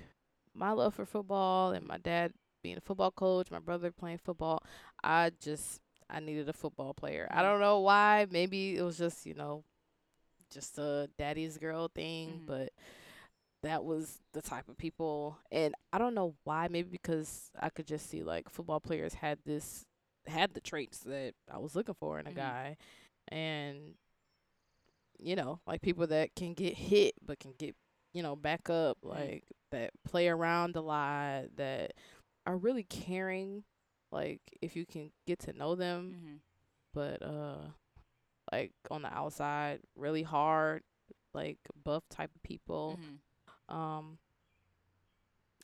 [0.53, 4.61] my love for football and my dad being a football coach, my brother playing football.
[5.03, 7.27] I just I needed a football player.
[7.31, 8.27] I don't know why.
[8.29, 9.63] Maybe it was just you know,
[10.51, 12.45] just a daddy's girl thing, Mhm.
[12.45, 12.69] but
[13.63, 17.87] that was the type of people and I don't know why maybe because I could
[17.87, 19.85] just see like football players had this
[20.27, 22.35] had the traits that I was looking for in a Mhm.
[22.35, 22.77] guy
[23.29, 23.95] and
[25.19, 27.75] you know like people that can get hit but can get
[28.13, 29.09] you know back up Mhm.
[29.09, 31.93] like that play around a lot that
[32.45, 33.63] are really caring
[34.11, 36.35] like if you can get to know them Mm-hmm.
[36.93, 37.67] but uh
[38.51, 40.83] like on the outside really hard
[41.33, 43.75] like buff type of people Mm-hmm.
[43.77, 44.17] um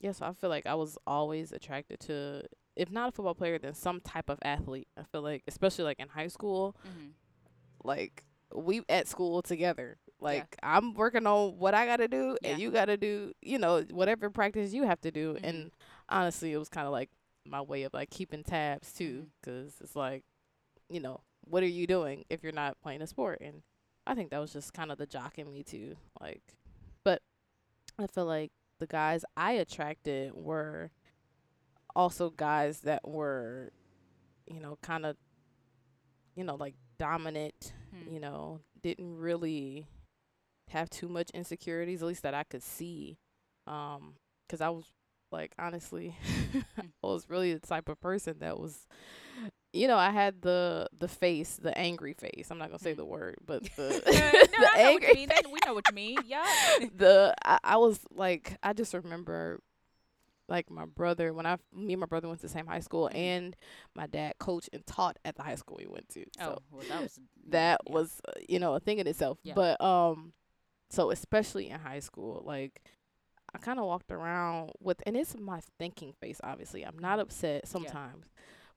[0.01, 2.43] yeah so i feel like i was always attracted to
[2.75, 5.99] if not a football player then some type of athlete i feel like especially like
[5.99, 7.09] in high school Mm-hmm.
[7.83, 12.51] like we at school together like i'm working on what i gotta do Yeah.
[12.51, 15.71] and you gotta do you know whatever practice you have to do and
[16.09, 17.09] honestly it was kind of like
[17.45, 20.23] my way of like keeping tabs too because it's like
[20.89, 23.61] you know what are you doing if you're not playing a sport and
[24.07, 26.41] i think that was just kind of the jock in me too like
[27.03, 27.21] but
[27.99, 30.91] i feel like the guys i attracted were
[31.95, 33.71] also guys that were
[34.47, 35.15] you know kind of
[36.35, 38.13] you know like dominant Hmm.
[38.13, 39.87] you know didn't really
[40.69, 43.17] have too much insecurities at least that i could see
[43.67, 44.15] um
[44.47, 44.85] because i was
[45.31, 46.15] like honestly
[46.77, 48.87] i was really the type of person that was
[49.73, 52.97] you know i had the the face the angry face i'm not gonna say Mm.
[52.97, 55.51] the word but the, no, the I know what angry you mean.
[55.51, 56.17] We know what you mean.
[56.25, 56.45] Yeah.
[56.95, 59.59] the I, I was like I just remember
[60.47, 63.09] like my brother when I me and my brother went to the same high school
[63.11, 63.17] Mhm.
[63.17, 63.55] and
[63.95, 66.23] my dad coached and taught at the high school we went to.
[66.39, 67.93] So oh, well, that was that yeah.
[67.93, 69.39] was uh, you know a thing in itself.
[69.43, 69.55] Yeah.
[69.55, 70.33] But um
[70.91, 72.81] so especially in high school like
[73.55, 76.83] I kind of walked around with and it's my thinking face obviously.
[76.83, 77.23] I'm not Mhm.
[77.23, 78.27] upset sometimes.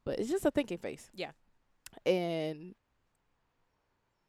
[0.05, 1.11] But it's just a thinking face.
[1.13, 1.33] Yeah.
[2.07, 2.75] And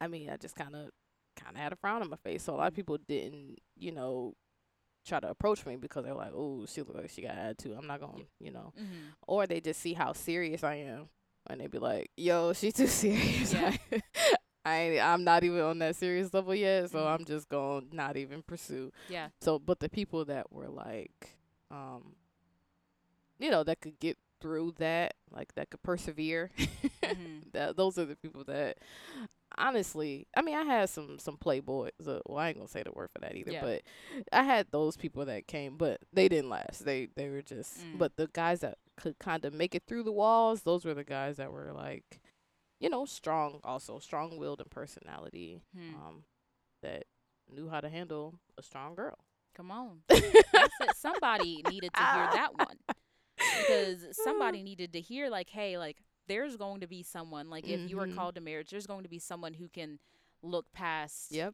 [0.01, 0.89] I mean, I just kind of
[1.35, 2.43] kind of had a frown on my face.
[2.43, 4.33] So a lot of people didn't, you know,
[5.05, 7.77] try to approach me because they're like, "Oh, she look like she got attitude.
[7.77, 9.07] I'm not going, to you know." Mm-hmm.
[9.27, 11.09] Or they just see how serious I am,
[11.47, 13.75] and they be like, "Yo, she too serious." Yeah.
[14.69, 17.07] I I'm not even on that serious level yet, so Mhm.
[17.19, 18.91] I'm just going to not even pursue.
[19.09, 19.29] Yeah.
[19.41, 21.37] So, but the people that were like,
[21.71, 22.15] um,
[23.39, 26.49] you know, that could get through that, like that could persevere,
[27.03, 27.51] Mhm.
[27.53, 28.77] that those are the people that,
[29.57, 31.91] honestly, I mean, I had some some playboys.
[32.05, 33.61] Uh, well, I ain't gonna say the word for that either, Yeah.
[33.61, 33.81] but
[34.31, 36.85] I had those people that came, but they didn't last.
[36.85, 37.97] They they were just, Mm.
[37.97, 41.03] but the guys that could kind of make it through the walls, those were the
[41.03, 42.21] guys that were like,
[42.79, 45.95] you know, strong, also strong willed and personality, Hmm.
[45.95, 46.23] um,
[46.81, 47.05] that
[47.51, 49.17] knew how to handle a strong girl.
[49.55, 50.01] Come on.
[50.93, 52.77] Somebody needed to hear that one
[53.57, 57.81] because somebody needed to hear like, hey, like there's going to be someone like if
[57.85, 58.15] you were Mhm.
[58.15, 59.99] called to marriage, there's going to be someone who can
[60.41, 61.53] look past Yep.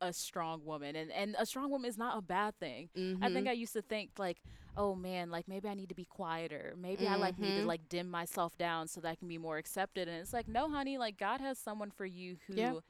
[0.00, 2.88] A strong woman, and and a strong woman is not a bad thing.
[3.20, 3.34] I Mm-hmm.
[3.34, 4.38] think I used to think like,
[4.76, 6.74] oh man, like maybe I need to be quieter.
[6.78, 7.66] Maybe I like need to Mhm.
[7.66, 10.08] like dim myself down so that I can be more accepted.
[10.08, 12.82] And it's like, no, honey, like God has someone for you who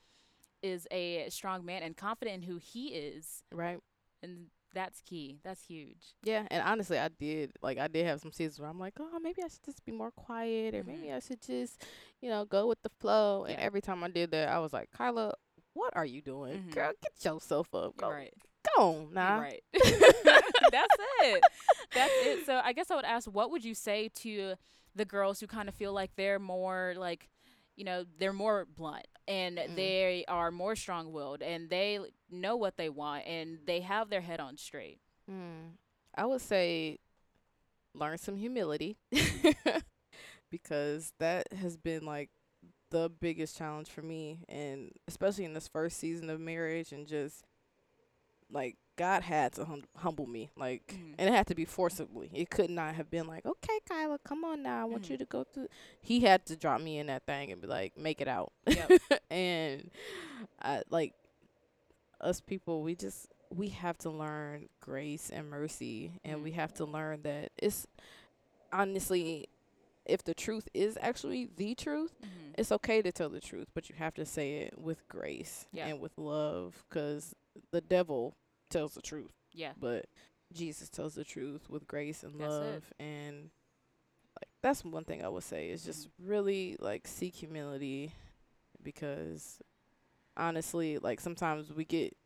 [0.63, 0.97] is Yeah.
[0.97, 3.79] a strong man and confident in who he is, right.
[4.23, 5.39] and that's key.
[5.43, 6.15] That's huge.
[6.23, 9.19] Yeah, and honestly, I did like I did have some seasons where I'm like, oh,
[9.21, 11.17] maybe I should just be more quiet, or maybe Mhm.
[11.17, 11.83] I should just,
[12.21, 13.45] you know, go with the flow.
[13.45, 15.35] And every time I did that, I was like, Kyla,
[15.77, 16.75] what are you doing, Mhm.
[16.75, 16.93] girl?
[17.03, 18.35] Get yourself up, go, right.
[18.77, 19.41] go now.
[19.41, 19.63] right.
[19.75, 21.43] that's it.
[21.95, 22.47] That's it.
[22.47, 24.55] So I guess I would ask, what would you say to
[24.95, 27.29] the girls who kind of feel like they're more like,
[27.77, 29.75] you know, they're more blunt and Mm.
[29.77, 31.99] they are more strong-willed and they
[32.31, 34.99] know what they want and they have their head on straight.
[35.31, 35.73] Mm.
[36.15, 36.99] I would say
[37.93, 38.97] learn some humility
[40.51, 42.31] because that has been like
[42.91, 47.45] the biggest challenge for me and especially in this first season of marriage and just
[48.51, 51.15] like God had to hum- humble me like Mhm.
[51.19, 54.45] and it had to be forcibly it could not have been like okay Kyla come
[54.45, 55.11] on now I want Mhm.
[55.11, 55.69] you to go through
[56.01, 58.91] he had to drop me in that thing and be like make it out Yep.
[59.31, 59.91] and
[60.63, 61.15] I like
[62.21, 66.43] us people we just we have to learn grace and mercy and Mm.
[66.45, 67.87] we have to learn that it's
[68.73, 69.49] honestly
[70.07, 72.55] if the truth is actually the truth, Mhm.
[72.59, 75.87] it's okay to tell the truth, but you have to say it with grace Yeah.
[75.89, 77.35] and with love because
[77.73, 78.37] the devil
[78.71, 79.73] tells the truth, Yeah.
[79.79, 80.07] but
[80.53, 82.59] Jesus tells the truth with grace and That's it.
[82.59, 82.93] love.
[82.99, 83.51] And
[84.41, 88.13] like that's one thing I would say is just really like seek humility
[88.83, 89.61] because
[90.37, 92.17] honestly, like sometimes we get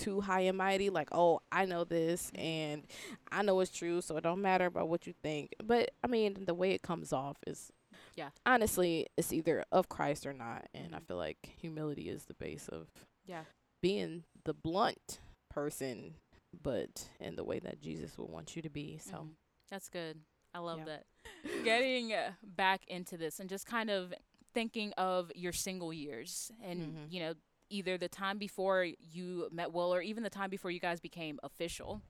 [0.00, 2.84] too high and mighty, like, oh, I know this and
[3.30, 5.54] I know it's true, so it don't matter about what you think.
[5.62, 7.70] But I mean, the way it comes off is
[8.16, 8.30] Yeah.
[8.46, 10.68] Honestly, it's either of Christ or not.
[10.74, 12.88] And I feel like humility is the base of
[13.26, 13.44] Yeah.
[13.82, 16.14] being the blunt person,
[16.62, 18.98] but in the way that Jesus would want you to be.
[18.98, 19.34] So Mhm.
[19.70, 20.20] That's good.
[20.54, 20.84] I love Yeah.
[20.86, 21.06] that.
[21.64, 24.12] Getting uh, back into this and just kind of
[24.52, 27.12] thinking of your single years and, Mhm.
[27.12, 27.34] you know,
[27.70, 31.38] either the time before you met Will or even the time before you guys became
[31.42, 32.02] official.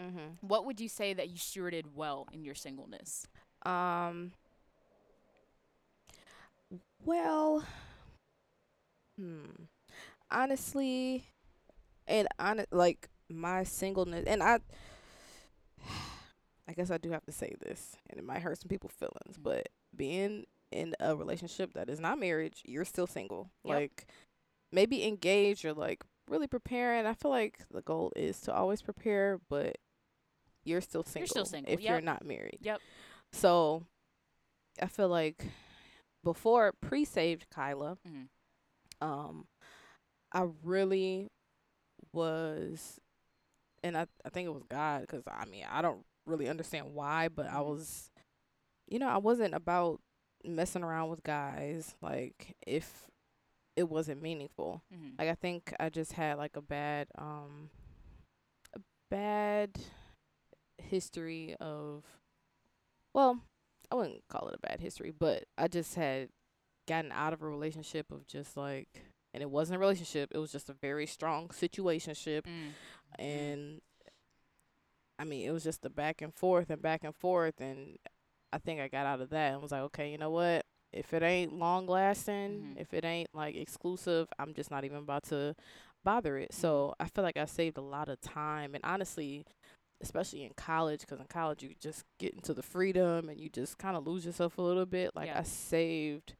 [0.00, 0.34] mm-hmm.
[0.40, 3.26] What would you say that you stewarded well in your singleness?
[3.64, 4.32] Um.
[7.04, 7.64] Well,
[9.18, 9.44] hmm.
[10.30, 11.24] Honestly,
[12.06, 14.60] and on like my singleness, and I,
[16.68, 19.36] I guess I do have to say this, and it might hurt some people's feelings,
[19.38, 19.42] Mhm.
[19.42, 23.50] but being in a relationship that is not marriage, you're still single.
[23.64, 23.74] Yep.
[23.74, 24.06] Like
[24.72, 27.06] maybe engaged or like really preparing.
[27.06, 29.76] I feel like the goal is to always prepare, but
[30.64, 31.20] you're still single.
[31.20, 32.58] You're still single, if you're not married.
[32.62, 32.80] Yep.
[33.32, 33.84] So
[34.80, 35.44] I feel like
[36.24, 38.28] before pre-saved Kyla, Mhm.
[39.00, 39.46] um,
[40.32, 41.30] I really
[42.12, 43.00] was,
[43.82, 47.28] and I I think it was God because I mean I don't really understand why,
[47.28, 47.66] but I Mhm.
[47.66, 48.10] was,
[48.88, 50.00] you know, I wasn't about
[50.44, 53.08] messing around with guys like if
[53.76, 54.82] it wasn't meaningful.
[54.94, 55.18] Mhm.
[55.18, 57.70] Like I think I just had like a bad um
[58.74, 58.80] a
[59.10, 59.78] bad
[60.78, 62.04] history of
[63.14, 63.40] well,
[63.90, 66.30] I wouldn't call it a bad history, but I just had
[66.88, 68.88] gotten out of a relationship of just like
[69.34, 72.72] and it wasn't a relationship, it was just a very strong situationship Mm.
[73.18, 73.80] and
[75.18, 77.98] I mean, it was just the back and forth and back and forth and
[78.52, 80.66] I think I got out of that and was like, okay, you know what?
[80.92, 82.80] If it ain't long lasting, Mhm.
[82.80, 85.54] if it ain't like exclusive, I'm just not even about to
[86.04, 86.52] bother it.
[86.52, 89.46] So I feel like I saved a lot of time and honestly,
[90.00, 93.78] especially in college, because in college you just get into the freedom and you just
[93.78, 95.14] kind of lose yourself a little bit.
[95.14, 95.38] Like Yeah.
[95.40, 96.34] I saved.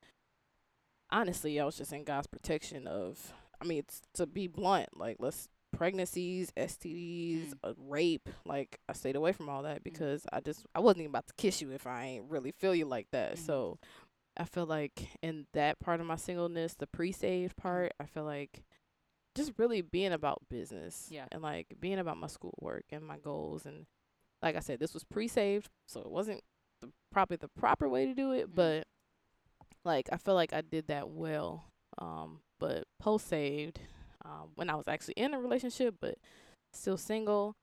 [1.10, 3.32] Honestly, I was just in God's protection of.
[3.60, 4.96] I mean, it's to be blunt.
[4.96, 7.58] Like let's pregnancies, STDs, Mm.
[7.62, 8.28] uh, rape.
[8.44, 11.34] Like I stayed away from all that because I just I wasn't even about to
[11.34, 13.34] kiss you if I ain't really feel you like that.
[13.34, 13.38] Mhm.
[13.38, 13.78] So
[14.42, 18.64] I feel like in that part of my singleness, the pre-saved part, I feel like
[19.36, 21.06] just really being about business.
[21.12, 21.26] Yeah.
[21.30, 23.86] And like being about my schoolwork and my goals and
[24.42, 26.40] like I said, this was pre-saved, so it wasn't
[26.80, 28.54] the, probably the proper way to do it, Mhm.
[28.56, 28.88] but
[29.84, 31.70] like I feel like I did that well.
[31.98, 33.78] Um, but post-saved,
[34.24, 36.18] um, when I was actually in a relationship but
[36.72, 37.54] still single,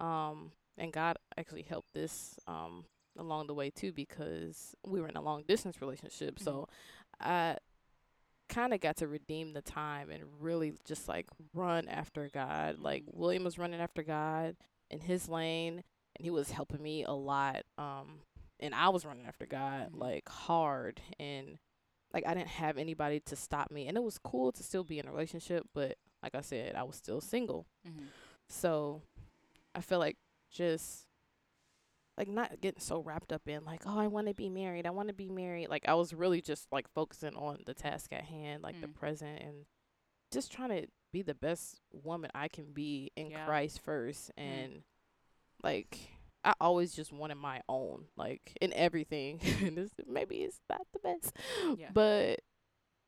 [0.00, 2.84] um, and God actually helped this um
[3.18, 6.38] along the way too because we were in a long distance relationship.
[6.38, 6.68] So
[7.20, 7.56] I
[8.48, 12.78] kind of got to redeem the time and really just like run after God.
[12.78, 13.14] Like Mhm.
[13.14, 14.56] William was running after God
[14.90, 15.82] in his lane
[16.16, 17.64] and he was helping me a lot.
[17.78, 18.20] Um
[18.60, 19.98] and I was running after God Mhm.
[20.00, 21.58] like hard and
[22.14, 24.98] like I didn't have anybody to stop me and it was cool to still be
[24.98, 27.66] in a relationship, but like I said, I was still single.
[27.86, 28.06] Mhm.
[28.48, 29.02] So
[29.74, 30.16] I feel like
[30.50, 31.06] just
[32.18, 34.86] like not getting so wrapped up in like, oh, I want to be married.
[34.86, 35.68] I want to be married.
[35.68, 38.94] Like I was really just like focusing on the task at hand, like the Mm.
[38.94, 39.66] present and
[40.32, 43.44] just trying to be the best woman I can be in Yeah.
[43.44, 44.42] Christ first Mm.
[44.42, 44.82] and
[45.62, 45.98] like
[46.44, 49.40] I always just wanted my own, like in everything.
[49.60, 51.36] and this maybe it's not the best.
[51.76, 51.90] Yeah.
[51.92, 52.40] But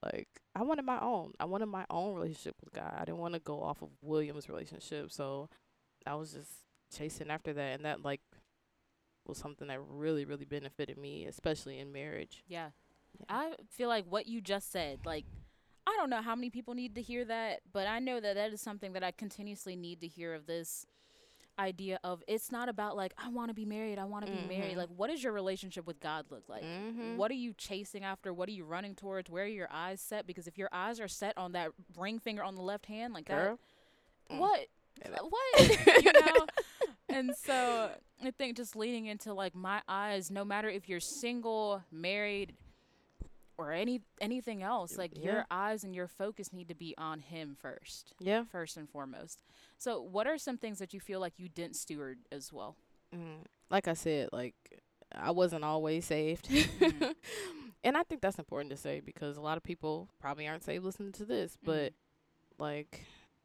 [0.02, 1.32] like I wanted my own.
[1.40, 2.92] I wanted my own relationship with God.
[2.96, 5.12] I didn't want to go off of William's relationship.
[5.12, 5.48] So
[6.06, 6.50] I was just
[6.92, 8.20] chasing after that and that like
[9.28, 12.42] was something that really, really benefited me, especially in marriage.
[12.48, 12.70] Yeah.
[13.20, 13.24] Yeah.
[13.28, 15.24] I feel like what you just said, like,
[15.86, 18.52] I don't know how many people need to hear that, but I know that that
[18.52, 20.86] is something that I continuously need to hear of this
[21.58, 24.46] idea of it's not about like, I want to be married, I want to be
[24.46, 24.74] married.
[24.74, 24.76] Mhm.
[24.76, 26.62] Like, what does your relationship with God look like?
[26.62, 27.16] Mhm.
[27.16, 28.32] What are you chasing after?
[28.32, 29.28] What are you running towards?
[29.28, 30.26] Where are your eyes set?
[30.26, 33.24] Because if your eyes are set on that ring finger on the left hand, like
[33.26, 33.58] Girl.
[34.28, 34.38] that, Mm.
[34.38, 34.66] what?
[35.30, 35.58] What?
[36.04, 36.46] you know?
[37.08, 37.90] and so
[38.22, 42.54] I think just leading into like my eyes, no matter if you're single, married,
[43.56, 45.24] or any anything else, like Yeah.
[45.24, 48.44] your eyes and your focus need to be on him first, Yeah.
[48.44, 49.42] first and foremost.
[49.78, 52.76] So, what are some things that you feel like you didn't steward as well?
[53.14, 53.44] Mm.
[53.70, 54.54] Like I said, like
[55.12, 56.48] I wasn't always saved.
[56.50, 57.14] Mhm.
[57.84, 60.84] and I think that's important to say because a lot of people probably aren't saved
[60.84, 61.94] listening to this, but
[62.58, 63.04] like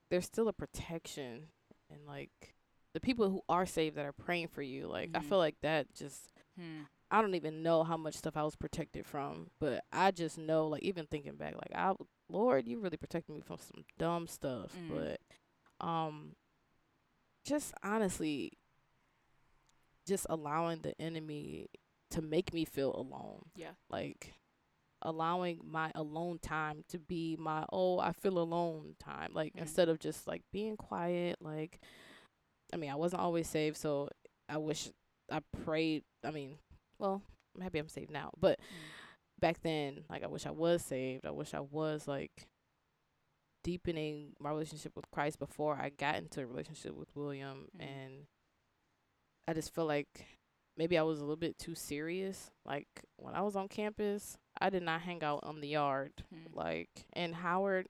[0.10, 1.48] there's still a protection
[1.90, 2.56] and like
[2.94, 5.24] the people who are saved that are praying for you, like I Mhm.
[5.30, 6.84] feel like that just Hmm.
[7.12, 10.68] I don't even know how much stuff I was protected from, but I just know,
[10.68, 11.94] like, even thinking back, like, I,
[12.28, 14.76] Lord, you really protected me from some dumb stuff.
[14.76, 14.90] Mm.
[14.90, 16.36] But, um,
[17.46, 18.54] just honestly,
[20.08, 21.68] just allowing the enemy
[22.12, 23.74] to make me feel alone, Yeah.
[23.90, 24.34] like,
[25.02, 29.60] allowing my alone time to be my, oh, I feel alone time, like, Mm.
[29.62, 31.80] instead of just, like, being quiet, like,
[32.74, 34.10] I mean, I wasn't always saved, so
[34.50, 34.90] I wish
[35.32, 36.04] I prayed.
[36.24, 36.58] I mean,
[37.00, 37.22] well,
[37.56, 38.60] I'm happy I'm saved now, but
[39.40, 41.26] back then, like, I wish I was saved.
[41.26, 42.48] I wish I was like
[43.64, 47.82] deepening my relationship with Christ before I got into a relationship with William, Mhm.
[47.86, 48.28] and
[49.48, 50.26] I just feel like
[50.76, 52.52] maybe I was a little bit too serious.
[52.66, 56.14] Like when I was on campus, I did not hang out on the yard.
[56.30, 56.54] Hmm.
[56.54, 57.88] Like and Howard,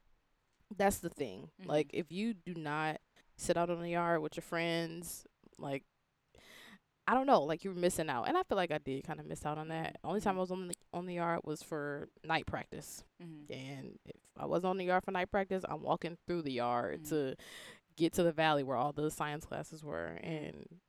[0.75, 1.49] that's the thing.
[1.61, 1.67] Mhm.
[1.67, 2.99] Like if you do not
[3.43, 5.25] sit out on the yard with your friends,
[5.57, 5.83] like
[7.05, 8.29] I don't know, like you're missing out.
[8.29, 9.97] And I feel like I did kind of miss out on that.
[10.05, 10.37] Only time Mhm.
[10.37, 13.03] I was on the on the yard was for night practice.
[13.21, 13.49] Mhm.
[13.51, 17.01] And if I was on the yard for night practice, I'm walking through the yard
[17.01, 17.09] Mhm.
[17.09, 17.35] to
[17.97, 20.79] get to the valley where all the science classes were and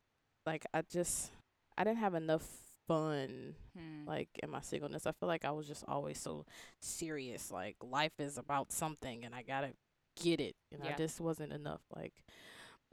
[0.46, 1.32] like I just
[1.76, 2.46] I didn't have enough
[2.86, 4.04] fun Hmm.
[4.06, 5.06] like in my singleness.
[5.06, 6.46] I feel like I was just always so
[6.80, 7.50] serious.
[7.50, 9.74] Like life is about something and I gotta
[10.22, 10.56] get it.
[10.72, 10.92] And Yeah.
[10.92, 11.80] I just wasn't enough.
[11.94, 12.14] Like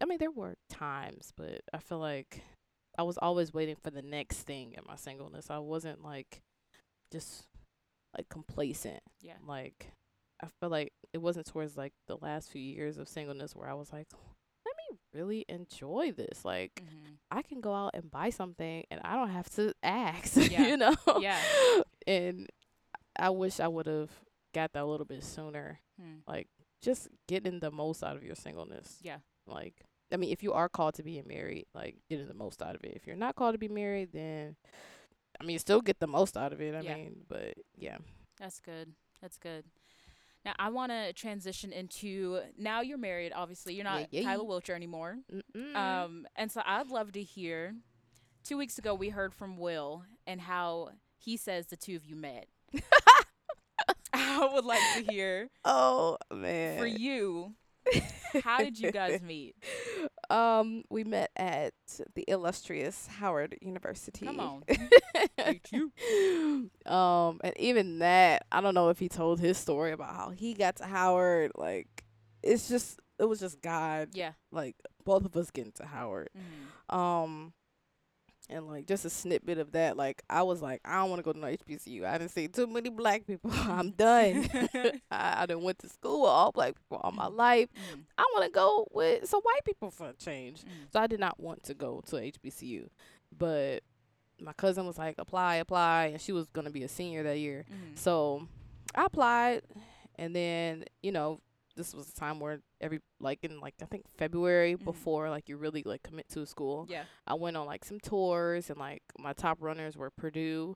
[0.02, 2.44] I mean there were times, but I feel like
[2.98, 5.50] I was always waiting for the next thing in my singleness.
[5.50, 6.42] I wasn't like
[7.12, 7.46] just
[8.18, 9.02] like complacent.
[9.22, 9.38] Yeah.
[9.46, 9.92] Like
[10.44, 13.74] I feel like it wasn't towards like the last few years of singleness where I
[13.74, 14.08] was like,
[14.66, 16.44] let me really enjoy this.
[16.44, 17.18] Like Mhm.
[17.30, 20.68] I can go out and buy something and I don't have to ask, Yeah.
[20.68, 20.96] you know?
[21.20, 21.40] Yeah.
[22.08, 22.50] And
[23.16, 24.10] I wish I would have
[24.54, 25.80] got that a little bit sooner.
[26.02, 26.18] Hmm.
[26.28, 26.48] Like
[26.82, 28.98] just getting the most out of your singleness.
[29.02, 29.18] Yeah.
[29.48, 29.76] Like
[30.14, 32.84] I mean, if you are called to be married, like getting the most out of
[32.84, 32.94] it.
[32.96, 34.56] If you're not called to be married, then
[35.40, 36.76] I mean, still get the most out of it.
[36.76, 36.96] I Yeah.
[36.96, 37.98] mean, but yeah.
[38.40, 38.94] That's good.
[39.22, 39.66] That's good.
[40.44, 43.32] Now I want to transition into now you're married.
[43.34, 44.24] Obviously, you're not Yeah, yeah.
[44.24, 45.18] Tyler Wilcher anymore.
[45.32, 45.76] Mm-mm.
[45.76, 47.76] Um, and so I'd love to hear.
[48.44, 52.16] Two weeks ago, we heard from Will and how he says the two of you
[52.16, 52.48] met.
[54.32, 56.80] I would like to hear oh man.
[56.80, 57.54] for you.
[58.44, 59.56] How did you guys meet?
[60.30, 61.74] Um, we met at
[62.14, 64.26] the illustrious Howard University.
[64.26, 64.64] Come on.
[65.48, 65.92] Meet you.
[66.86, 70.54] Um, and even that, I don't know if he told his story about how he
[70.54, 71.52] got to Howard.
[71.56, 72.06] Like,
[72.44, 74.10] it's just, it was just God.
[74.14, 74.34] Yeah.
[74.52, 76.30] Like both of us getting to Howard.
[76.38, 76.96] Mhm.
[76.96, 77.54] Um,
[78.50, 79.98] and like just a snippet of that.
[79.98, 82.06] Like I was like, I don't want to go to no HBCU.
[82.06, 83.52] I didn't see too many black people.
[83.54, 84.50] I'm done.
[85.12, 87.70] I, I didn't went to school with all black people all my life.
[87.94, 88.04] Mhm.
[88.18, 90.62] I want to go with some white people for a change.
[90.62, 90.92] Mhm.
[90.94, 92.90] So I did not want to go to HBCU,
[93.38, 93.84] but
[94.40, 97.66] my cousin was like, apply, apply, and she was gonna be a senior that year.
[97.72, 97.98] Mhm.
[97.98, 98.48] So
[98.96, 99.62] I applied,
[100.16, 101.40] and then you know
[101.76, 104.84] this was a time where every like in like I think February Mhm.
[104.84, 106.86] before like you really like commit to a school.
[106.90, 107.04] Yeah.
[107.28, 110.76] I went on like some tours, and like my top runners were Purdue,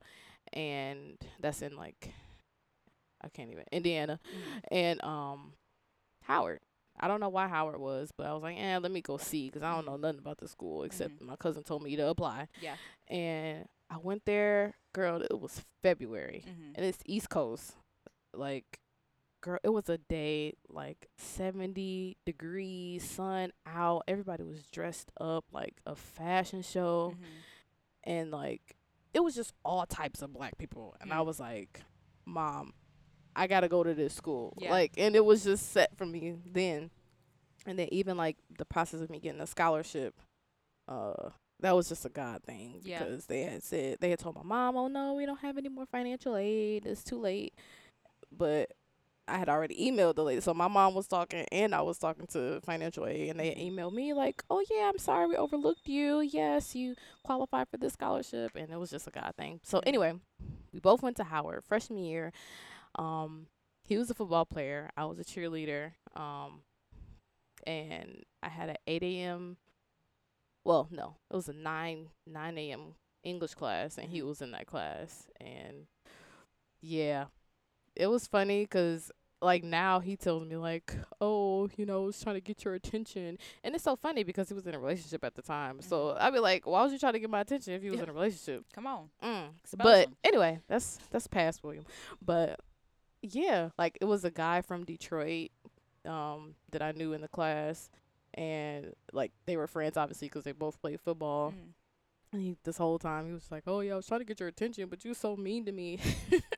[0.53, 2.13] and that's in like
[3.21, 4.59] I can't even Indiana, Mhm.
[4.71, 5.53] and um
[6.23, 6.59] Howard.
[6.97, 9.47] I don't know why Howard was, but I was like, eh, let me go see
[9.49, 12.47] because I don't know nothing about the school except my cousin told me to apply.
[12.61, 12.77] Yeah.
[13.09, 15.21] And I went there, girl.
[15.21, 16.71] It was February, Mhm.
[16.75, 17.75] and it's East Coast.
[18.33, 18.79] Like,
[19.45, 24.03] girl, it was a day like seventy degrees, sun out.
[24.07, 27.25] Everybody was dressed up like a fashion show, Mhm.
[28.03, 28.75] and like
[29.13, 30.95] it was just all types of black people.
[30.99, 31.25] And I Mm.
[31.27, 31.81] was like,
[32.25, 32.73] Mom,
[33.35, 34.53] I gotta go to this school.
[34.57, 34.71] Yeah.
[34.71, 36.89] Like, and it was just set for me then.
[37.67, 40.19] And then even like the process of me getting a scholarship,
[40.87, 41.29] uh,
[41.61, 42.99] that was just a God thing Yeah.
[43.03, 45.69] because they had said they had told my mom, "Oh no, we don't have any
[45.69, 46.85] more financial aid.
[46.85, 47.53] It's too late."
[48.31, 48.73] But
[49.28, 52.28] I had already emailed the lady, so my mom was talking and I was talking
[52.28, 56.21] to financial aid, and they emailed me like, "Oh yeah, I'm sorry we overlooked you.
[56.21, 59.59] Yes, you qualify for this scholarship," and it was just a God thing.
[59.63, 59.88] So Mhm.
[59.88, 60.19] anyway,
[60.71, 62.32] we both went to Howard freshman year.
[62.95, 63.47] Um,
[63.84, 64.89] he was a football player.
[64.97, 65.93] I was a cheerleader.
[66.15, 66.63] Um,
[67.65, 69.57] and I had an eight a.m.
[70.63, 72.95] Well, no, it was a nine nine a.m.
[73.23, 75.28] English class, and he was in that class.
[75.39, 75.88] And
[76.82, 77.26] yeah,
[77.95, 82.19] it was funny 'cause like now he tells me like, oh, you know, I was
[82.21, 85.23] trying to get your attention, and it's so funny because he was in a relationship
[85.23, 85.81] at the time.
[85.81, 87.97] So I'd be like, why was you trying to get my attention if he was
[87.97, 88.03] Yeah.
[88.03, 88.65] in a relationship?
[88.73, 89.09] Come on.
[89.21, 89.49] Mm.
[89.77, 90.17] But him.
[90.23, 91.85] anyway, that's that's past William.
[92.21, 92.59] But
[93.21, 95.49] yeah, like it was a guy from Detroit
[96.05, 97.89] um that I knew in the class
[98.35, 101.51] and like they were friends obviously because they both played football.
[101.51, 101.73] Mm.
[102.33, 104.39] And he, this whole time he was like, "Oh yeah, I was trying to get
[104.39, 105.99] your attention, but you was so mean to me."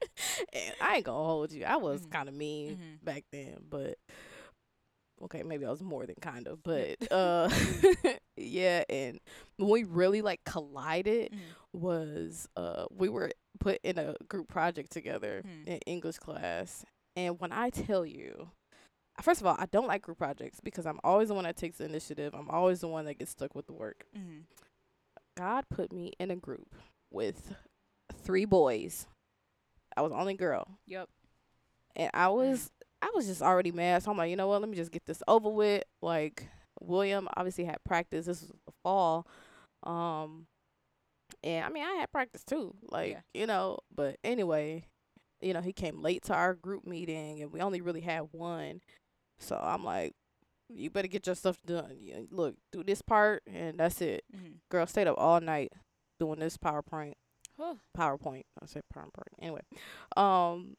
[0.87, 1.65] I ain't gonna hold you.
[1.65, 2.11] I was Mhm.
[2.11, 3.03] kind of mean Mhm.
[3.05, 3.97] back then, but
[5.23, 7.49] okay, maybe I was more than kind of, but uh,
[8.37, 8.83] yeah.
[8.89, 9.19] And
[9.57, 11.39] when we really like collided Mm.
[11.73, 15.67] was uh we were put in a group project together Hmm.
[15.67, 16.85] in English class,
[17.15, 18.51] and when I tell you.
[19.23, 21.79] First of all, I don't like group projects because I'm always the one that takes
[21.79, 22.35] the initiative.
[22.35, 24.05] I'm always the one that gets stuck with the work.
[24.15, 24.43] Mm.
[25.35, 26.75] God put me in a group
[27.11, 27.55] with
[28.13, 29.07] three boys.
[29.97, 30.67] I was the only girl.
[30.85, 31.09] Yep.
[31.95, 32.71] And I was
[33.01, 34.03] I was just already mad.
[34.03, 35.83] So I'm like, you know what, let me just get this over with.
[36.01, 36.47] Like
[36.79, 38.25] William obviously had practice.
[38.27, 39.27] This was the fall.
[39.83, 40.47] Um
[41.43, 42.75] and I mean I had practice too.
[42.89, 43.21] Like, Yeah.
[43.33, 44.85] you know, but anyway,
[45.41, 48.81] you know, he came late to our group meeting and we only really had one.
[49.39, 50.13] So I'm like,
[50.69, 51.95] you better get your stuff done.
[51.99, 54.55] You, look, do this part and that's it Mm.
[54.69, 55.71] girl stayed up all night
[56.19, 57.13] doing this PowerPoint.
[57.97, 58.43] PowerPoint.
[58.61, 59.33] I said PowerPoint.
[59.39, 59.61] Anyway,
[60.15, 60.77] um,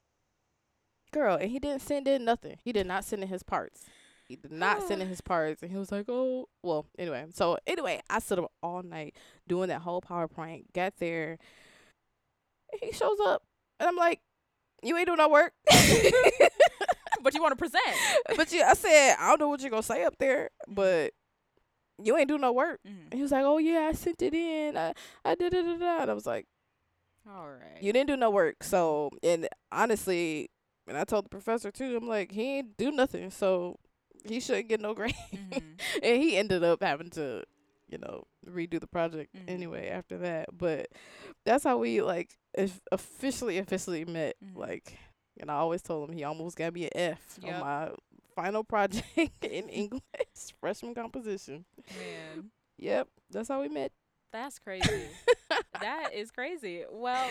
[1.13, 2.57] girl, and he didn't send in nothing.
[2.63, 3.87] He did not send in his parts.
[4.29, 7.59] He did not send in his parts, and he was like, "Oh, well." Anyway, so
[7.67, 9.17] anyway, I stood up all night
[9.47, 10.65] doing that whole PowerPoint.
[10.75, 11.39] Got there,
[12.81, 13.43] he shows up,
[13.81, 14.21] and I'm like,
[14.83, 15.53] "You ain't doing no work."
[17.23, 17.97] but you want to present.
[18.37, 21.13] but you, I said, I don't know what you're gonna say up there, but
[22.03, 22.81] you ain't doing no work.
[22.87, 23.05] Mm.
[23.11, 24.77] And he was like, "Oh yeah, I sent it in.
[24.77, 24.93] I
[25.25, 26.47] I did it." And I was like,
[27.29, 27.83] All right.
[27.83, 30.51] "You didn't do no work." So, and honestly,
[30.87, 31.97] and I told the professor too.
[31.97, 33.79] I'm like, he ain't do nothing, so
[34.25, 35.15] he shouldn't get no grade.
[35.35, 35.81] Mhm.
[36.03, 37.45] and he ended up having to,
[37.89, 39.45] you know, redo the project Mhm.
[39.49, 40.49] anyway after that.
[40.57, 40.89] But
[41.45, 44.37] that's how we like if officially officially met.
[44.43, 44.57] Mhm.
[44.57, 44.97] Like,
[45.39, 47.55] and I always told him he almost got me an F Yep.
[47.55, 47.91] on my
[48.35, 49.05] final project
[49.45, 50.01] in English
[50.61, 51.65] freshman composition.
[51.99, 53.93] Man, Yep, that's how we met.
[54.33, 55.09] that's crazy.
[55.81, 56.85] that is crazy.
[56.91, 57.29] Well,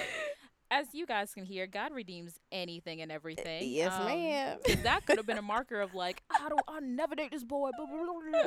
[0.69, 3.69] as you guys can hear, God redeems anything and everything.
[3.69, 4.57] Yes, Um, ma'am.
[4.83, 7.69] That could have been a marker of like, I don't, I'll never date this boy.
[7.77, 8.43] blah, blah, blah.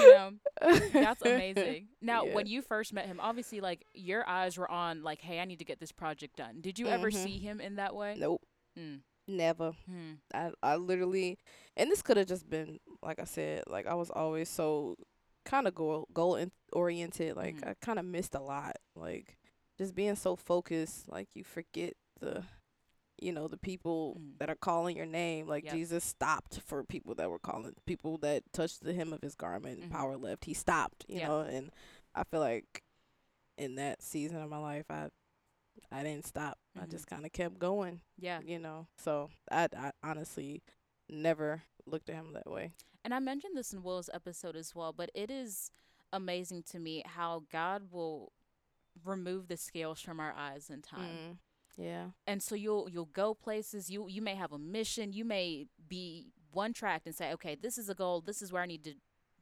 [0.00, 0.30] You know,
[0.92, 1.88] that's amazing.
[2.00, 2.34] Now, Yeah.
[2.34, 5.58] when you first met him, obviously, like your eyes were on, like, hey, I need
[5.58, 6.60] to get this project done.
[6.60, 7.24] Did you ever Mhm.
[7.24, 8.14] see him in that way?
[8.16, 8.42] Nope,
[8.78, 9.00] Mm.
[9.26, 9.72] never.
[9.90, 10.12] Hmm.
[10.32, 11.36] I I literally,
[11.76, 14.96] and this could have just been like I said, like I was always so
[15.46, 17.36] kind of goal goal in- oriented.
[17.36, 17.68] Like Mhm.
[17.68, 18.76] I kind of missed a lot.
[18.94, 19.38] Like
[19.78, 22.44] just being so focused, like you forget the,
[23.18, 24.38] you know, the people Mhm.
[24.38, 25.46] that are calling your name.
[25.46, 25.72] Like Yep.
[25.74, 29.80] Jesus stopped for people that were calling people that touched the hem of his garment.
[29.80, 29.90] Mhm.
[29.90, 30.44] Power left.
[30.44, 31.06] He stopped.
[31.08, 31.28] You Yeah.
[31.28, 31.70] know, and
[32.14, 32.82] I feel like
[33.56, 35.08] in that season of my life, I.
[35.92, 36.58] I didn't stop.
[36.74, 36.90] I Mhm.
[36.90, 38.40] just kind of kept going Yeah.
[38.40, 38.88] you know.
[38.96, 40.62] So I, I honestly
[41.08, 42.72] never looked at him that way.
[43.06, 45.70] And I mentioned this in Will's episode as well, but it is
[46.12, 48.32] amazing to me how God will
[49.04, 51.04] remove the scales from our eyes in time.
[51.06, 51.36] Mm.
[51.78, 52.06] Yeah.
[52.26, 56.32] And so you'll you'll go places, you you may have a mission, you may be
[56.50, 58.94] one track and say, "Okay, this is a goal, this is where I need to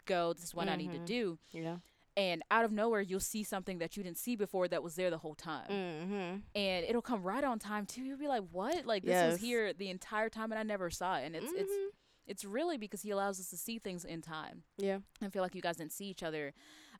[0.04, 1.06] go, this is what I need to Mhm.
[1.06, 1.78] do." Yeah.
[2.18, 5.08] And out of nowhere, you'll see something that you didn't see before that was there
[5.10, 5.68] the whole time.
[5.70, 6.38] Mm-hmm.
[6.54, 8.02] And it'll come right on time too.
[8.04, 8.84] You'll be like, "What?
[8.84, 11.72] Like this was here the entire time and I never saw it." And it's it's
[11.72, 11.88] Mhm.
[12.26, 14.62] It's really because he allows us to see things in time.
[14.78, 14.98] yeah.
[15.22, 16.52] I feel like you guys didn't see each other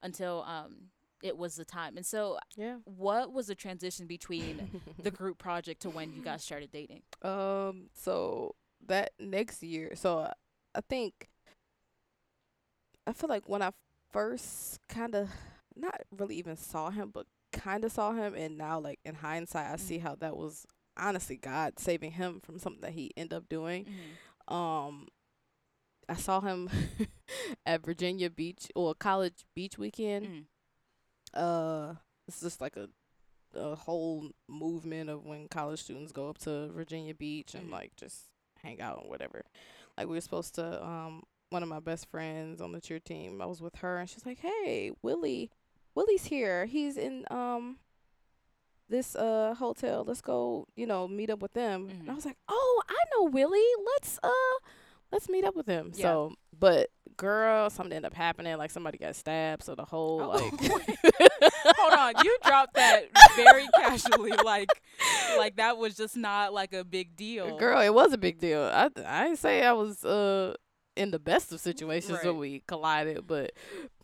[0.02, 0.90] until um
[1.22, 1.96] it was the time.
[1.96, 2.76] And so Yeah.
[2.84, 4.68] what was the transition between
[5.02, 7.02] the group project to when you guys started dating?
[7.22, 7.88] um.
[7.94, 8.54] So
[8.86, 10.32] that next year, so I-
[10.76, 11.28] I think
[13.06, 13.70] I feel like when I
[14.12, 15.28] first kind of
[15.76, 19.70] not really even saw him, but kind of saw him, and now like in hindsight,
[19.70, 19.80] I Mm.
[19.80, 20.66] see how that was
[20.96, 23.86] honestly God saving him from something that he ended up doing.
[24.48, 25.08] Um
[26.08, 26.68] I saw him
[27.66, 30.26] at Virginia Beach or college beach weekend.
[30.26, 30.44] Mm.
[31.34, 31.94] Uh
[32.28, 32.88] it's just like a
[33.56, 37.72] a whole movement of when college students go up to Virginia Beach and Mhm.
[37.72, 38.24] like just
[38.62, 39.44] hang out and whatever.
[39.96, 43.40] Like we were supposed to um one of my best friends on the cheer team,
[43.40, 45.50] I was with her and she's like, Hey, Willie
[45.94, 46.66] Willie's here.
[46.66, 47.78] He's in um
[48.88, 50.04] this uh hotel.
[50.06, 51.88] Let's go, you know, meet up with them.
[51.90, 52.16] And I Mhm.
[52.16, 53.60] was like, Oh, I know Willie.
[53.94, 54.30] Let's uh
[55.12, 55.92] let's meet up with him.
[55.94, 56.02] Yeah.
[56.02, 60.28] So but girl, something ended up happening, like somebody got stabbed, so the whole Oh.
[60.28, 60.52] like
[61.78, 63.04] Hold on, you dropped that
[63.36, 64.68] very casually, like,
[65.38, 67.56] like that was just not like a big deal.
[67.56, 68.62] Girl, it was a big deal.
[68.62, 70.54] I I didn't say I was uh
[70.96, 72.26] in the best of situations Right.
[72.26, 73.52] when we collided, but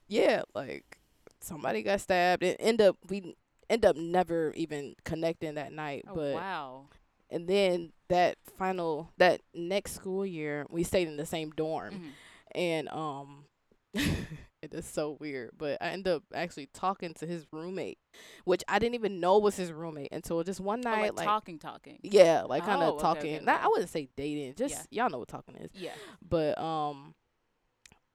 [0.08, 0.98] yeah, like
[1.40, 3.36] somebody got stabbed and end up we
[3.70, 6.04] end up never even connecting that night.
[6.08, 6.88] Oh but wow.
[7.30, 12.10] and then that final that next school year we stayed in the same dorm Mhm.
[12.54, 13.44] and um
[13.94, 17.98] it is so weird but i end up actually talking to his roommate
[18.44, 21.58] which i didn't even know was his roommate until just one night like, like, talking,
[21.58, 21.98] talking.
[22.02, 23.64] yeah like kind Oh, of okay, talking okay, not okay.
[23.64, 25.02] i wouldn't say dating just Yeah.
[25.04, 25.90] y'all know what talking is Yeah.
[26.28, 27.14] but um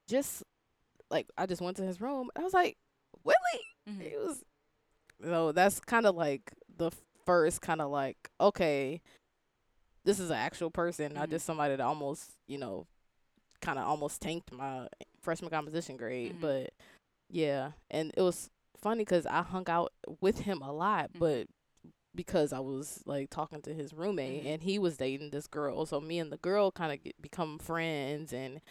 [0.08, 0.44] just
[1.10, 2.78] like i just went to his room and i was like
[3.24, 4.02] willie Mhm.
[4.02, 4.44] it was
[5.24, 6.92] so that's kind of like the
[7.26, 9.02] first kind of like okay
[10.04, 11.32] this is an actual person not Mhm.
[11.32, 12.86] just somebody that almost you know
[13.62, 14.88] kind of almost tanked my
[15.22, 16.42] freshman composition grade Mhm.
[16.42, 16.74] but
[17.30, 19.92] yeah and it was funny because i hung out
[20.22, 21.20] with him a lot Mhm.
[21.20, 21.48] but
[22.14, 24.48] because i was like talking to his roommate Mhm.
[24.54, 28.32] and he was dating this girl so me and the girl kind of become friends
[28.32, 28.62] and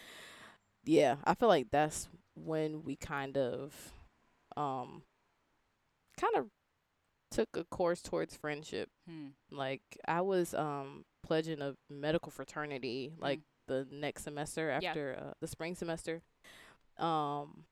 [0.84, 3.92] yeah i feel like that's when we kind of
[4.56, 5.02] um
[6.18, 6.46] kind of
[7.30, 9.28] took a course towards friendship Hmm.
[9.50, 14.90] like i was um pledging a medical fraternity like the next semester Yeah.
[14.90, 16.22] after uh, the spring semester
[16.98, 17.64] um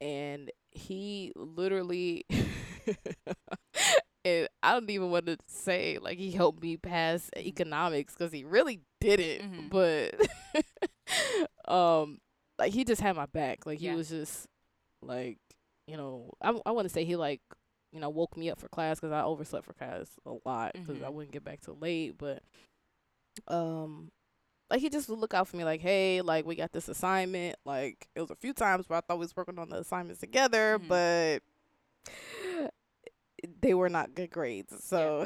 [0.00, 2.24] and he literally
[4.24, 8.44] and i don't even want to say like he helped me pass economics because he
[8.44, 9.70] really didn't Mhm.
[9.70, 10.14] but
[11.72, 12.18] um
[12.58, 13.94] like he just had my back like he Yeah.
[13.96, 14.46] was just
[15.00, 15.38] like
[15.92, 17.40] you know i, I want to say he like
[17.92, 21.02] you know woke me up for class because i overslept for class a lot because
[21.02, 21.12] i Mhm.
[21.12, 22.42] wouldn't get back till late but
[23.48, 24.10] um
[24.70, 27.56] like he just would look out for me like hey like we got this assignment
[27.66, 30.20] like it was a few times where i thought we was working on the assignments
[30.20, 30.88] together Mhm.
[30.88, 31.42] but
[33.60, 35.24] they were not good grades so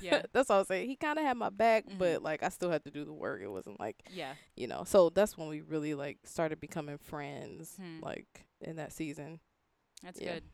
[0.00, 0.22] Yeah.
[0.32, 1.98] that's all i'm saying he kind of had my back Mhm.
[1.98, 4.34] but like i still had to do the work it wasn't like Yeah.
[4.56, 8.00] you know so that's when we really like started becoming friends Hmm.
[8.02, 9.40] like in that season
[10.02, 10.34] That's Yeah.
[10.34, 10.44] good.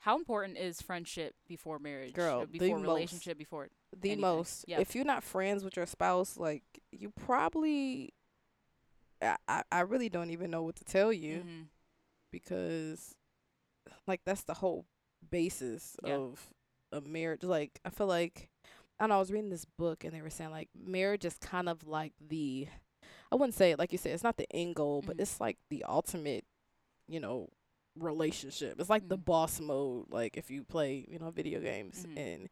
[0.00, 2.12] How important is friendship before marriage?
[2.12, 2.86] Girl, before most.
[2.86, 4.20] relationship, before the anything.
[4.20, 4.80] most Yep.
[4.80, 8.12] if you're not friends with your spouse like you probably
[9.22, 11.68] I, I really don't even know what to tell you Mhm.
[12.30, 13.14] because
[14.06, 14.84] like that's the whole
[15.30, 16.14] basis Yeah.
[16.16, 16.52] of
[16.92, 18.50] a marriage like i feel like
[19.00, 21.68] i know i was reading this book and they were saying like marriage is kind
[21.68, 22.68] of like the
[23.32, 25.20] i wouldn't say like you said it's not the end goal but Mhm.
[25.20, 26.44] it's like the ultimate
[27.08, 27.48] you know
[27.98, 29.24] relationship it's like the Mhm.
[29.24, 32.16] boss mode like if you play you know video games Mhm.
[32.18, 32.48] and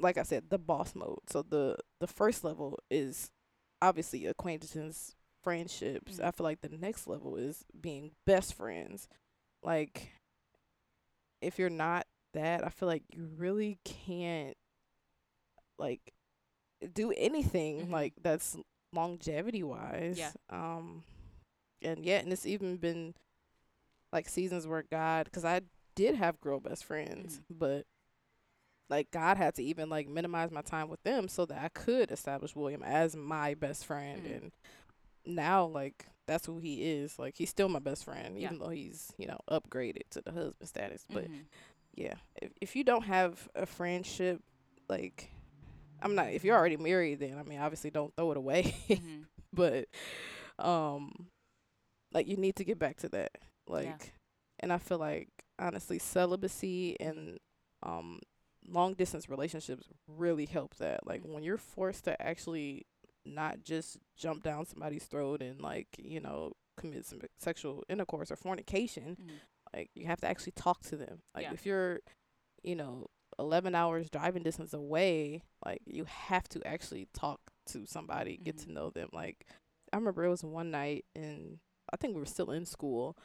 [0.00, 3.30] like i said the boss mode so the the first level is
[3.82, 6.24] obviously acquaintances friendships Mhm.
[6.24, 9.08] i feel like the next level is being best friends
[9.62, 10.12] like
[11.42, 14.56] if you're not that i feel like you really can't
[15.78, 16.14] like
[16.94, 17.90] do anything Mhm.
[17.90, 18.56] like that's
[18.92, 20.32] longevity wise Yeah.
[20.48, 21.04] um
[21.82, 23.14] and yeah and it's even been
[24.16, 25.60] like seasons where god because i
[25.94, 27.84] did have girl best friends but
[28.88, 32.10] like god had to even like minimize my time with them so that i could
[32.10, 34.36] establish william as my best friend Mhm.
[34.36, 34.52] and
[35.26, 38.46] now like that's who he is like he's still my best friend Yeah.
[38.46, 41.44] even though he's you know upgraded to the husband status but Mhm.
[41.94, 44.40] yeah if, if you don't have a friendship
[44.88, 45.30] like
[46.00, 49.24] i'm not if you're already married then i mean obviously don't throw it away Mhm.
[49.52, 49.88] but
[50.58, 51.28] um
[52.12, 53.32] like you need to get back to that
[53.68, 54.12] like
[54.60, 57.38] and i feel like honestly celibacy and
[57.82, 58.18] um
[58.68, 62.84] long distance relationships really help that like when you're forced to actually
[63.24, 68.36] not just jump down somebody's throat and like you know commit some sexual intercourse or
[68.36, 69.40] fornication Mhm.
[69.74, 71.52] like you have to actually talk to them like Yeah.
[71.52, 72.00] if you're
[72.62, 73.06] you know
[73.38, 78.64] 11 hours driving distance away like you have to actually talk to somebody get Mhm.
[78.64, 79.46] to know them like
[79.92, 81.58] i remember it was one night and
[81.92, 83.16] i think we were still in school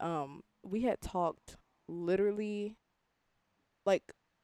[0.00, 1.56] um we had talked
[1.88, 2.76] literally
[3.86, 4.02] like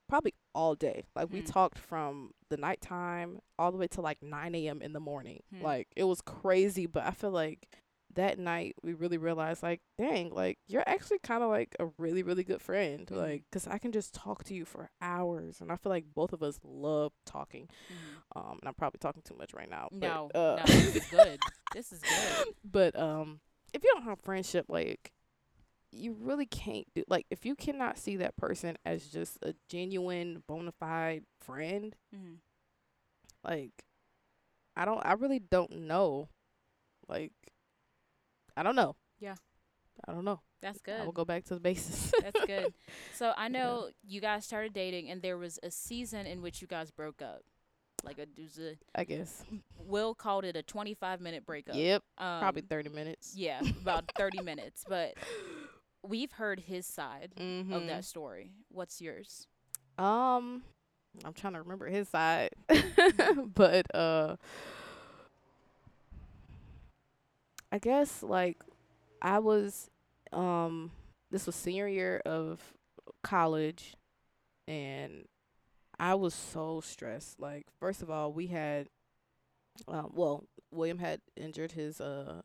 [0.09, 1.47] probably all day like we Hmm.
[1.47, 5.63] talked from the nighttime all the way to like 9 a.m in the morning Hmm.
[5.63, 7.69] like it was crazy but i feel like
[8.15, 12.25] that night we really realized like dang like you're actually kind of like a really
[12.25, 13.17] really good friend Mhm.
[13.17, 16.33] like because i can just talk to you for hours and i feel like both
[16.33, 18.21] of us love talking Mhm.
[18.35, 21.07] um and i'm probably talking too much right now but, No, uh, no, this is
[21.07, 21.39] good.
[21.73, 22.55] This is good.
[22.65, 23.39] but um
[23.73, 25.13] if you don't have friendship like
[25.93, 30.43] you really can't do like if you cannot see that person as just a genuine
[30.47, 32.37] bona fide friend Mhm.
[33.45, 33.85] like
[34.77, 36.29] i don't i really don't know
[37.09, 37.33] like
[38.57, 39.35] i don't know Yeah.
[40.09, 40.41] I don't know.
[40.63, 40.99] That's good.
[40.99, 42.11] I will go back to the basis.
[42.23, 42.73] That's good.
[43.15, 46.67] So I know you guys started dating, and there was a season in which you
[46.67, 47.43] guys broke up.
[48.03, 49.45] Like a, there was a I guess.
[49.77, 51.75] Will called it a 25 minute breakup.
[51.77, 52.03] Yep.
[52.17, 53.35] Um, Probably thirty minutes.
[53.37, 54.85] Yeah, about 30 minutes.
[54.89, 55.13] But
[56.03, 57.73] we've heard his side Mm-hmm.
[57.73, 58.53] of that story.
[58.71, 59.47] What's yours?
[59.99, 60.63] Um,
[61.25, 62.51] I'm trying to remember his side,
[63.55, 64.37] but uh,
[67.73, 68.59] I guess like
[69.23, 69.91] I was,
[70.33, 70.91] um,
[71.31, 72.61] this was senior year of
[73.23, 73.95] college,
[74.67, 75.27] and
[75.99, 77.39] I was so stressed.
[77.41, 78.89] Like, first of all, we had,
[79.89, 82.41] um, well, William had injured his uh,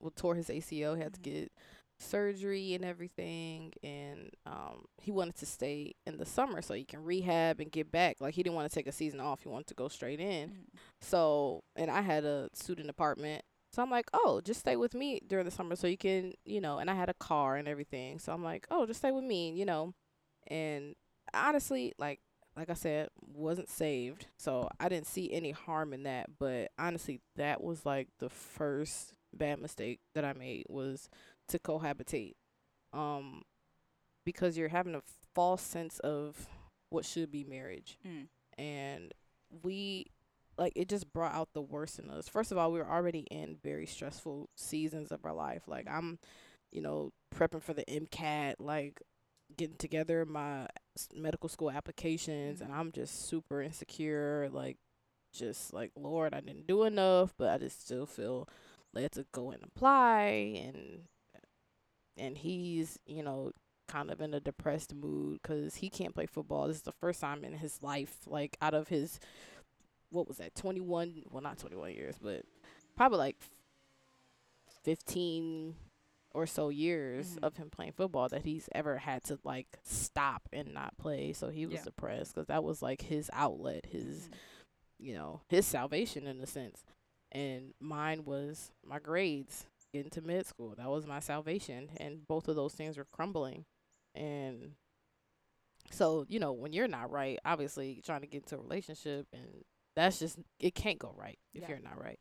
[0.00, 0.94] well, tore his ACL.
[0.96, 1.22] He had to Mhm.
[1.22, 1.52] get
[1.98, 7.02] surgery and everything and um he wanted to stay in the summer so he can
[7.02, 8.16] rehab and get back.
[8.20, 10.50] Like he didn't want to take a season off he wanted to go straight in.
[10.50, 10.78] Mm.
[11.00, 13.42] so and i had a student apartment.
[13.72, 16.60] So i'm like oh just stay with me during the summer so you can you
[16.60, 18.18] know and i had a car and everything.
[18.18, 19.94] So i'm like oh just stay with me you know?
[20.46, 20.94] And
[21.34, 22.20] honestly like
[22.56, 24.26] like i said wasn't saved.
[24.36, 29.14] So i didn't see any harm in that but honestly that was like the first
[29.34, 31.10] bad mistake that i made was
[31.48, 32.34] to cohabitate
[32.92, 33.42] um
[34.24, 35.02] because you're having a
[35.34, 36.46] false sense of
[36.90, 38.28] what should be marriage Mm.
[38.56, 39.12] and
[39.62, 40.06] we
[40.58, 42.28] like it just brought out the worst in us.
[42.28, 45.68] First of all, we were already in very stressful seasons of our life.
[45.68, 46.18] Like I'm,
[46.72, 49.00] you know, prepping for the MCAT, like
[49.56, 50.66] getting together my
[51.14, 52.74] medical school applications, and Mhm.
[52.76, 54.48] I'm just super insecure.
[54.52, 54.78] Like,
[55.32, 58.48] just like Lord, I didn't do enough, but I just still feel
[58.92, 60.24] led to go and apply,
[60.66, 61.06] and
[62.18, 63.52] and he's, you know,
[63.86, 66.66] kind of in a depressed mood because he can't play football.
[66.68, 69.18] This is the first time in his life, like out of his,
[70.10, 72.44] what was that, 21, well, not 21 years, but
[72.96, 73.36] probably like
[74.82, 75.76] 15
[76.32, 77.44] or so years Mhm.
[77.44, 81.32] of him playing football that he's ever had to like stop and not play.
[81.32, 81.84] So he was Yeah.
[81.84, 84.34] depressed because that was like his outlet, his, Mhm.
[84.98, 86.84] you know, his salvation in a sense.
[87.32, 90.74] And mine was my grades, getting to mid school.
[90.76, 91.90] That was my salvation.
[91.98, 93.64] And both of those things were crumbling.
[94.14, 94.72] And
[95.90, 99.64] so, you know, when you're not right, obviously trying to get into a relationship and
[99.96, 101.68] that's just it can't go right if Yeah.
[101.68, 102.18] you're not right.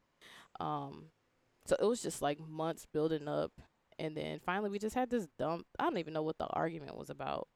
[0.59, 1.05] Um
[1.65, 3.51] so it was just like months building up
[3.99, 6.97] and then finally we just had this dump I don't even know what the argument
[6.97, 7.47] was about.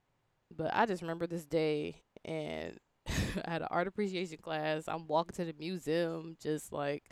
[0.55, 2.77] But I just remember this day and
[3.45, 4.85] I had an art appreciation class.
[4.87, 7.03] I'm walking to the museum just like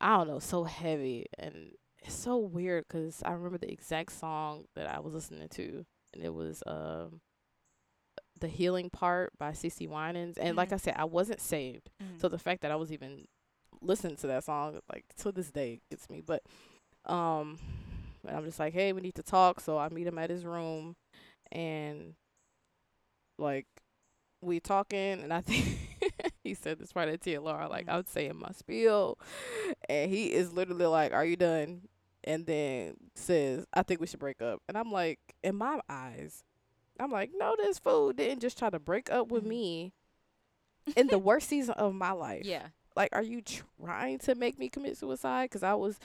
[0.00, 1.72] I don't know, so heavy and
[2.06, 5.84] it's so weird because I remember the exact song that I was listening to
[6.14, 7.20] and it was um
[8.38, 10.74] the healing part by CeCe Winans and like Mhm.
[10.74, 11.90] I said I wasn't saved.
[12.02, 12.20] Mhm.
[12.20, 13.26] So the fact that I was even
[13.80, 16.20] listening to that song, like to this day, gets me.
[16.20, 16.42] But
[17.06, 17.58] um,
[18.26, 19.60] and I'm just like, hey, we need to talk.
[19.60, 20.96] So I meet him at his room,
[21.52, 22.14] and
[23.38, 23.66] like
[24.42, 25.78] we talking, and I think
[26.44, 27.68] he said this right at TLR.
[27.68, 27.92] Like Mhm.
[27.92, 29.18] I would say in my spiel,
[29.88, 31.88] and he is literally like, "Are you done?"
[32.26, 36.42] And then says, "I think we should break up." And I'm like, in my eyes,
[36.98, 39.48] I'm like, no, this fool didn't just try to break up with Mhm.
[39.48, 39.92] me
[40.96, 42.68] in the worst season of my life yeah.
[42.94, 45.98] like are you trying to make me commit suicide because i was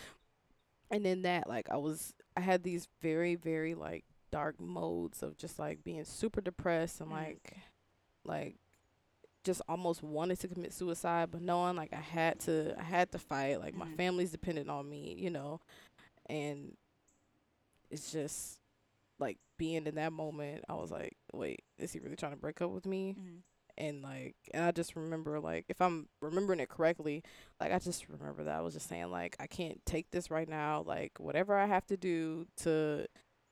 [0.89, 5.37] and then that like i was i had these very very like dark modes of
[5.37, 7.13] just like being super depressed and Mhm.
[7.13, 7.57] like
[8.25, 8.55] like
[9.43, 13.19] just almost wanted to commit suicide but knowing like i had to i had to
[13.19, 13.97] fight like my Mhm.
[13.97, 15.59] family's dependent on me you know
[16.31, 16.75] and
[17.89, 18.59] it's just
[19.19, 22.61] like being in that moment i was like wait is he really trying to break
[22.61, 23.15] up with me?
[23.19, 23.41] Mhm.
[23.77, 27.23] and like and I just remember like if I'm remembering it correctly,
[27.59, 28.57] like I just remember that.
[28.57, 31.85] I was just saying like I can't take this right now, like whatever I have
[31.87, 33.07] to do to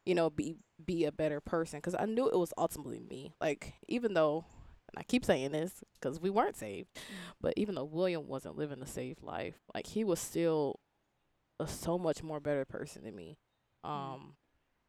[0.06, 1.82] you know be be a better person.
[1.82, 3.34] Cuz I knew it was ultimately me.
[3.42, 4.46] Like even though
[4.90, 6.90] and I keep saying this cuz we weren't saved,
[7.42, 10.80] but even though William wasn't living a saved life, like he was still
[11.60, 13.38] a so much more better person than me.
[13.84, 14.36] Um Mhm.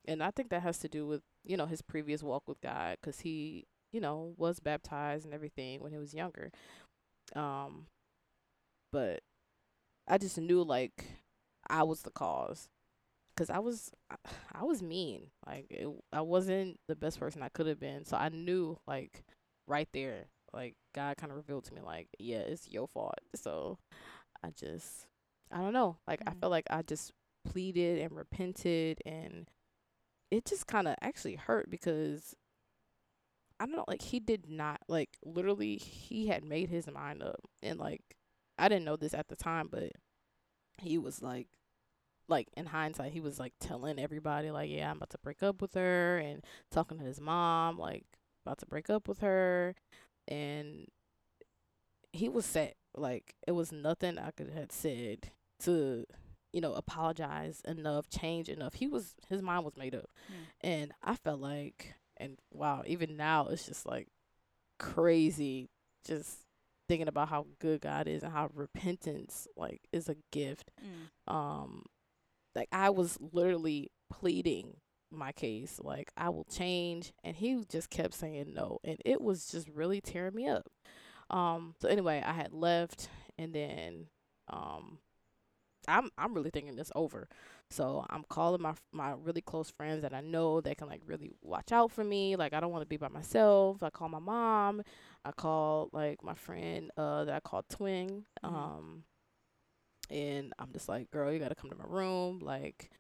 [0.07, 2.99] and I think that has to do with, you know, his previous walk with God
[3.03, 6.53] cuz he you know, was baptized and everything when he was younger.
[7.37, 7.87] Um,
[8.93, 9.21] but
[10.09, 11.05] I just knew like
[11.69, 12.69] I was the cause
[13.35, 14.17] because I was I,
[14.53, 15.29] I was mean.
[15.47, 18.05] Like it, I wasn't the best person I could have been.
[18.05, 19.25] So I knew like
[19.67, 23.15] right there, like God kind of revealed to me like, yeah, it's your fault.
[23.35, 23.79] So
[24.45, 25.07] I just
[25.53, 25.99] I don't know.
[26.07, 26.41] Like I Mhm.
[26.41, 27.13] felt like I just
[27.45, 29.49] pleaded and repented and
[30.31, 32.37] it just kind of actually hurt because
[33.59, 37.41] I don't know, like he did not like literally he had made his mind up
[37.63, 38.03] and like
[38.59, 39.93] I didn't know this at the time, but
[40.79, 41.49] he was like
[42.29, 45.63] like in hindsight, he was like telling everybody like, yeah, I'm about to break up
[45.63, 48.07] with her, and talking to his mom like
[48.47, 49.75] about to break up with her,
[50.29, 50.87] and
[52.13, 52.77] he was set.
[52.97, 55.31] Like it was nothing I could have said
[55.61, 56.05] to,
[56.53, 58.75] you know, apologize enough, change enough.
[58.75, 60.47] He was his mind was made up, Mm.
[60.63, 64.09] and I felt like, and wow, even now it's just like
[64.79, 65.69] crazy,
[66.07, 66.39] just
[66.89, 71.33] thinking about how good God is and how repentance like is a gift Mm.
[71.33, 71.85] um
[72.57, 74.79] like I was literally pleading
[75.13, 79.47] my case like I will change and he just kept saying no and it was
[79.47, 80.67] just really tearing me up.
[81.31, 83.09] Um so anyway, I had left
[83.39, 84.07] and then
[84.49, 84.99] um
[85.89, 87.29] I'm I'm really thinking this over.
[87.71, 91.33] So I'm calling my my really close friends that I know that can like really
[91.43, 92.37] watch out for me.
[92.37, 93.83] Like I don't want to be by myself.
[93.83, 94.83] I call my mom.
[95.25, 98.25] I call like my friend uh that I call Twin.
[98.45, 98.55] Mhm.
[98.55, 99.05] Um
[100.11, 102.91] and I'm just like, girl, you got to come to my room like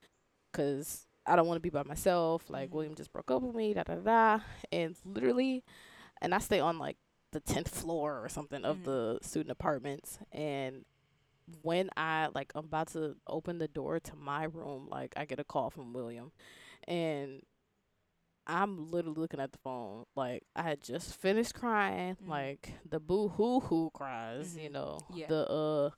[0.53, 2.51] cuz I don't want to be by myself.
[2.51, 2.73] Like Mhm.
[2.73, 4.41] William just broke up with me, da da da.
[4.73, 5.65] And literally
[6.21, 6.99] and I stay on like
[7.33, 8.85] the 10th floor or something of Mhm.
[8.85, 10.85] the student apartments and
[11.63, 15.39] when I like I'm about to open the door to my room, like I get
[15.41, 16.33] a call from William
[16.89, 17.43] and
[18.47, 20.05] I'm literally looking at the phone.
[20.17, 22.29] Like I had just finished crying, Mhm.
[22.29, 24.73] like the boo hoo hoo cries, you Mhm.
[24.73, 24.99] know.
[25.15, 25.27] Yeah.
[25.29, 25.91] The uh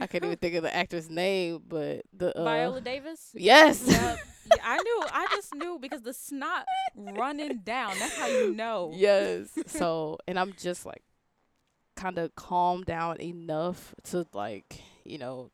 [0.00, 3.30] I can't even think of the actor's name, but the uh Viola Davis.
[3.34, 3.82] Yes.
[3.86, 4.18] Yep.
[4.56, 5.02] Yeah, I knew.
[5.12, 6.64] I just knew because the snot
[6.96, 7.98] running down.
[7.98, 8.90] That's how you know.
[8.96, 9.50] yes.
[9.66, 11.02] So, and I'm just like
[11.96, 15.50] kind of calmed down enough to like, you know,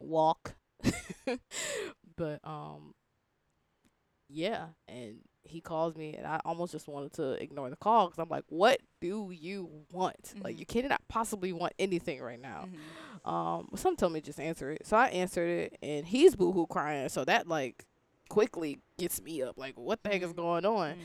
[0.00, 0.54] walk.
[2.16, 2.94] but um
[4.28, 8.18] yeah, and he calls me and I almost just wanted to ignore the call cuz
[8.18, 10.32] I'm like, "What do you want?
[10.42, 10.58] Like Mhm.
[10.60, 13.28] you cannot possibly want anything right now." Mhm.
[13.28, 14.86] Um, some told me just answer it.
[14.86, 17.08] So I answered it and he's boohoo crying.
[17.10, 17.84] So that like
[18.28, 19.58] quickly gets me up.
[19.58, 20.36] Like, what the heck is Mhm.
[20.36, 20.94] going on?
[20.94, 20.98] Mm.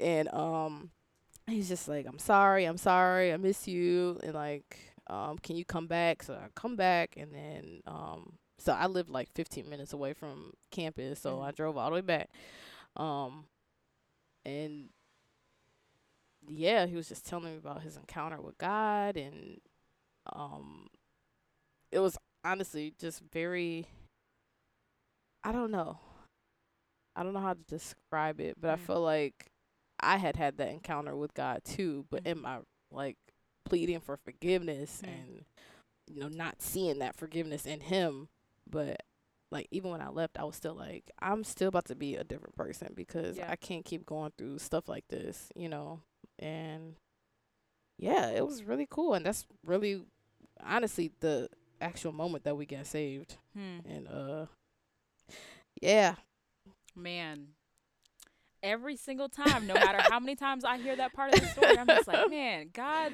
[0.00, 0.90] and um
[1.46, 4.78] he's just like i'm sorry i'm sorry i miss you and like
[5.08, 9.10] um can you come back so i come back and then um so i lived
[9.10, 11.56] like 15 minutes away from campus so i Mhm.
[11.56, 12.30] drove all the way back
[12.96, 13.46] um
[14.44, 14.90] and
[16.48, 19.60] yeah he was just telling me about his encounter with god and
[20.32, 20.88] um
[21.92, 23.86] it was honestly just very
[25.44, 25.98] i don't know
[27.16, 28.80] i don't know how to describe it but i Mm.
[28.86, 29.51] feel like
[30.02, 32.42] I had had that encounter with God too, but in Mhm.
[32.42, 32.58] my
[32.90, 33.16] like
[33.64, 35.08] pleading for forgiveness Mm.
[35.08, 35.44] and
[36.08, 38.28] you know not seeing that forgiveness in him,
[38.68, 39.02] but
[39.50, 42.24] like even when I left, I was still like I'm still about to be a
[42.24, 43.50] different person because Yeah.
[43.50, 46.00] I can't keep going through stuff like this, you know.
[46.38, 46.96] And
[47.98, 50.04] yeah, it was really cool, and that's really
[50.60, 51.48] honestly the
[51.80, 53.78] actual moment that we got saved, Hmm.
[53.84, 54.46] and uh,
[55.80, 56.16] yeah,
[56.94, 57.54] Man.
[58.62, 61.76] Every single time, no matter how many times I hear that part of the story,
[61.78, 63.12] I'm just like, man, God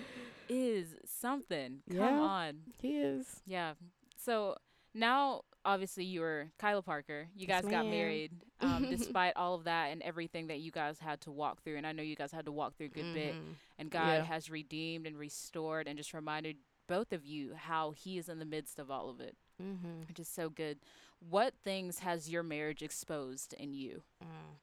[0.48, 1.80] is something.
[1.88, 2.20] Come Yeah.
[2.20, 2.58] on.
[2.80, 3.40] he is.
[3.46, 3.74] Yeah.
[4.16, 4.56] So
[4.94, 7.28] now, obviously, you were Kyla Parker.
[7.34, 10.98] You Yes, guys got married, um, despite all of that and everything that you guys
[10.98, 11.76] had to walk through.
[11.76, 13.34] And I know you guys had to walk through a good bit.
[13.34, 13.54] Mhm.
[13.78, 14.24] And God Yeah.
[14.24, 18.44] has redeemed and restored and just reminded both of you how He is in the
[18.46, 20.08] midst of all of it, Mhm.
[20.08, 20.78] which is so good.
[21.20, 24.02] What things has your marriage exposed in you?
[24.22, 24.56] Mm.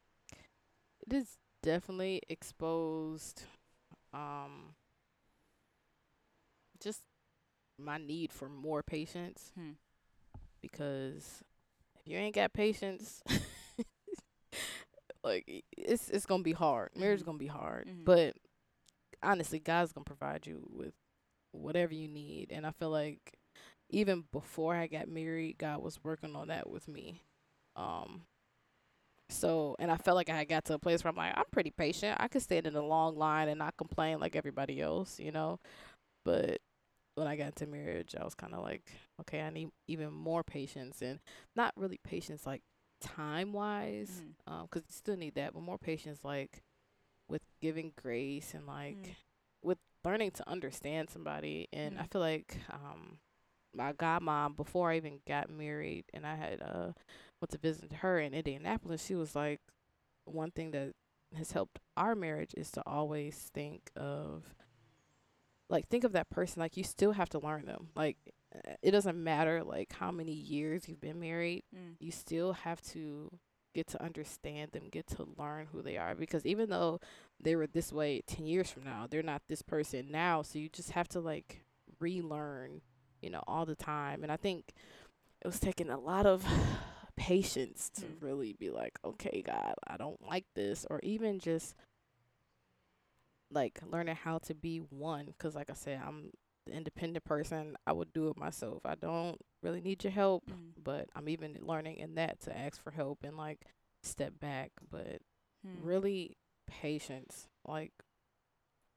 [1.08, 3.44] It is definitely exposed
[4.14, 4.76] um
[6.82, 7.02] just
[7.80, 9.72] my need for more patience Hmm.
[10.62, 11.44] because
[11.96, 13.24] if you ain't got patience
[15.24, 16.92] like it's it's going to be hard.
[16.96, 17.26] Marriage is Mhm.
[17.26, 17.88] going to be hard.
[17.88, 18.06] Mhm.
[18.06, 18.38] But
[19.24, 20.94] honestly, God's going to provide you with
[21.52, 23.38] whatever you need and I feel like
[23.90, 27.22] even before I got married, God was working on that with me.
[27.76, 28.26] Um
[29.30, 31.46] so, and I felt like I had got to a place where I'm like, I'm
[31.52, 32.18] pretty patient.
[32.20, 35.60] I could stand in a long line and not complain like everybody else, you know.
[36.26, 36.60] But
[37.16, 40.44] when I got into marriage, I was kind of like, okay, I need even more
[40.44, 41.20] patience, and
[41.56, 42.64] not really patience like
[43.02, 44.36] time wise, Mhm.
[44.48, 46.64] um, 'cause you still need that, but more patience like
[47.30, 49.16] with giving grace and like Mm.
[49.64, 51.68] with learning to understand somebody.
[51.74, 52.12] And I Mm.
[52.12, 53.20] feel like um,
[53.74, 56.94] my godmom before I even got married, and I had uh
[57.46, 59.62] went to visit her in Indianapolis, she was like,
[60.26, 60.94] one thing that
[61.38, 64.56] has helped our marriage is to always think of,
[65.70, 67.90] like, think of that person like you still have to learn them.
[67.96, 68.18] Like,
[68.82, 71.96] it doesn't matter like how many years you've been married, Mm.
[72.00, 73.30] you still have to
[73.76, 76.16] get to understand them, get to learn who they are.
[76.16, 77.00] Because even though
[77.40, 80.42] they were this way 10 years from now, they're not this person now.
[80.42, 81.66] So you just have to like
[82.00, 82.82] relearn,
[83.22, 84.24] you know, all the time.
[84.24, 84.72] And I think
[85.42, 86.46] it was taking a lot of
[87.18, 88.22] patience to Mm.
[88.22, 91.76] really be like, okay, God, I don't like this, or even just
[93.52, 95.34] like learning how to be one.
[95.38, 96.32] Cause like I said, I'm
[96.66, 97.78] the independent person.
[97.86, 98.82] I would do it myself.
[98.86, 100.74] I don't really need your help, Mm.
[100.84, 103.66] but I'm even learning in that to ask for help and like
[104.04, 104.72] step back.
[104.90, 105.22] But
[105.64, 105.84] Hmm.
[105.84, 106.38] really
[106.68, 107.94] patience, like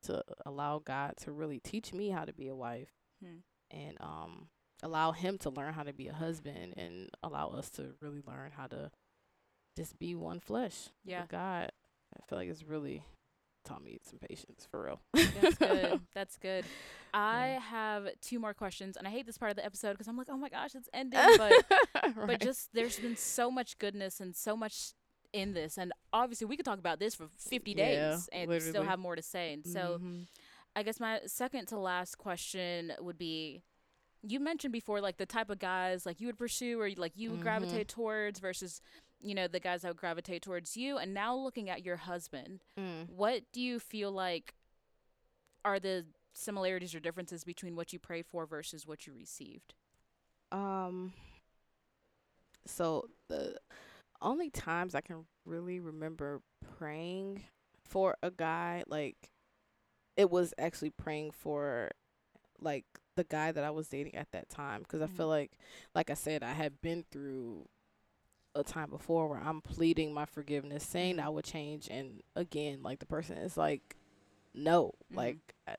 [0.03, 3.39] to allow God to really teach me how to be a wife Hmm.
[3.71, 4.49] and um
[4.83, 8.51] allow him to learn how to be a husband and allow us to really learn
[8.57, 8.91] how to
[9.77, 10.89] just be one flesh.
[11.05, 11.23] Yeah.
[11.23, 11.73] With God,
[12.17, 13.03] I feel like it's really
[13.65, 15.01] taught me some patience for real.
[15.41, 16.01] That's good.
[16.15, 16.65] That's good.
[17.13, 20.17] I have two more questions, and I hate this part of the episode because I'm
[20.17, 21.21] like, oh my gosh, it's ending.
[21.39, 21.53] But
[22.27, 24.93] but just there's been so much goodness and so much
[25.33, 28.85] in this, and obviously we could talk about this for 50 days Yeah, and still
[28.85, 29.53] have more to say.
[29.53, 30.27] And so Mhm.
[30.75, 33.63] I guess my second to last question would be.
[34.23, 37.31] You mentioned before, like the type of guys like you would pursue or like you
[37.31, 37.43] would Mhm.
[37.43, 38.81] gravitate towards versus,
[39.21, 40.99] you know, the guys that would gravitate towards you.
[40.99, 43.09] And now looking at your husband, Mm.
[43.09, 44.55] what do you feel like
[45.65, 49.75] are the similarities or differences between what you prayed for versus what you received?
[50.53, 51.13] Um.
[52.67, 53.59] So the
[54.21, 56.43] only times I can really remember
[56.79, 57.45] praying
[57.85, 59.31] for a guy, like
[60.17, 61.91] it was actually praying for
[62.61, 62.85] like
[63.19, 65.31] the guy that I was dating at that time, because I feel Mhm.
[65.31, 65.53] like,
[65.95, 67.69] like I said, I had been through
[68.55, 71.25] a time before where I'm pleading my forgiveness, saying Mhm.
[71.25, 73.97] I would change, and again, like the person is like,
[74.55, 75.17] no, Mhm.
[75.17, 75.77] like I,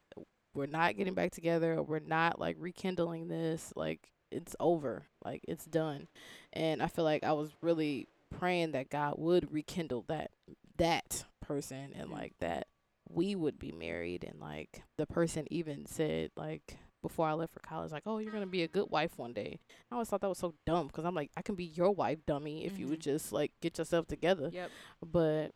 [0.53, 5.43] we're not getting back together, or we're not like rekindling this, like it's over, like
[5.47, 6.07] it's done,
[6.53, 10.31] and I feel like I was really praying that God would rekindle that
[10.77, 12.13] that person and Mhm.
[12.13, 12.67] like that
[13.09, 17.59] we would be married and like the person even said like before I left for
[17.61, 19.59] college like oh you're going to be a good wife one day.
[19.91, 22.25] I always thought that was so dumb cuz I'm like I can be your wife
[22.25, 23.03] dummy if you would Mhm.
[23.03, 24.71] just like get yourself together Yep.
[25.05, 25.51] but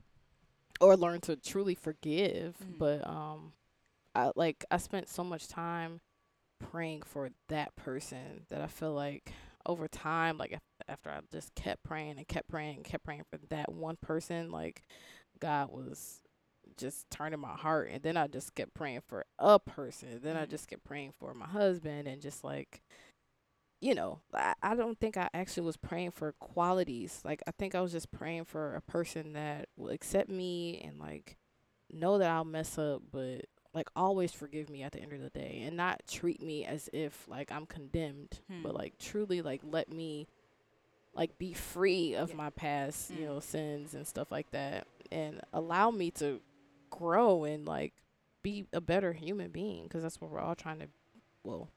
[0.82, 2.78] or learn to truly forgive Mhm.
[2.80, 3.54] but um
[4.16, 6.02] I like I spent so much time
[6.60, 9.34] praying for that person that I feel like
[9.66, 13.38] over time like after I just kept praying and kept praying and kept praying for
[13.50, 14.84] that one person like
[15.40, 16.22] God was
[16.78, 20.46] just turning my heart and then I just kept praying for a person then I
[20.46, 20.50] Mhm.
[20.50, 22.82] just kept praying for my husband and just like
[23.82, 27.22] you know, I, I don't think I actually was praying for qualities.
[27.26, 30.98] Like I think I was just praying for a person that will accept me and
[31.00, 31.36] like
[31.92, 35.30] know that I'll mess up, but like always forgive me at the end of the
[35.32, 38.78] day and not treat me as if like I'm condemned, but Hmm.
[38.78, 40.28] like truly like let me
[41.14, 42.36] like be free of Yeah.
[42.36, 43.26] my past, you Mm.
[43.26, 46.40] know, sins and stuff like that and allow me to
[46.98, 47.94] grow and like
[48.44, 50.88] be a better human being because that's what we're all trying to
[51.44, 51.70] well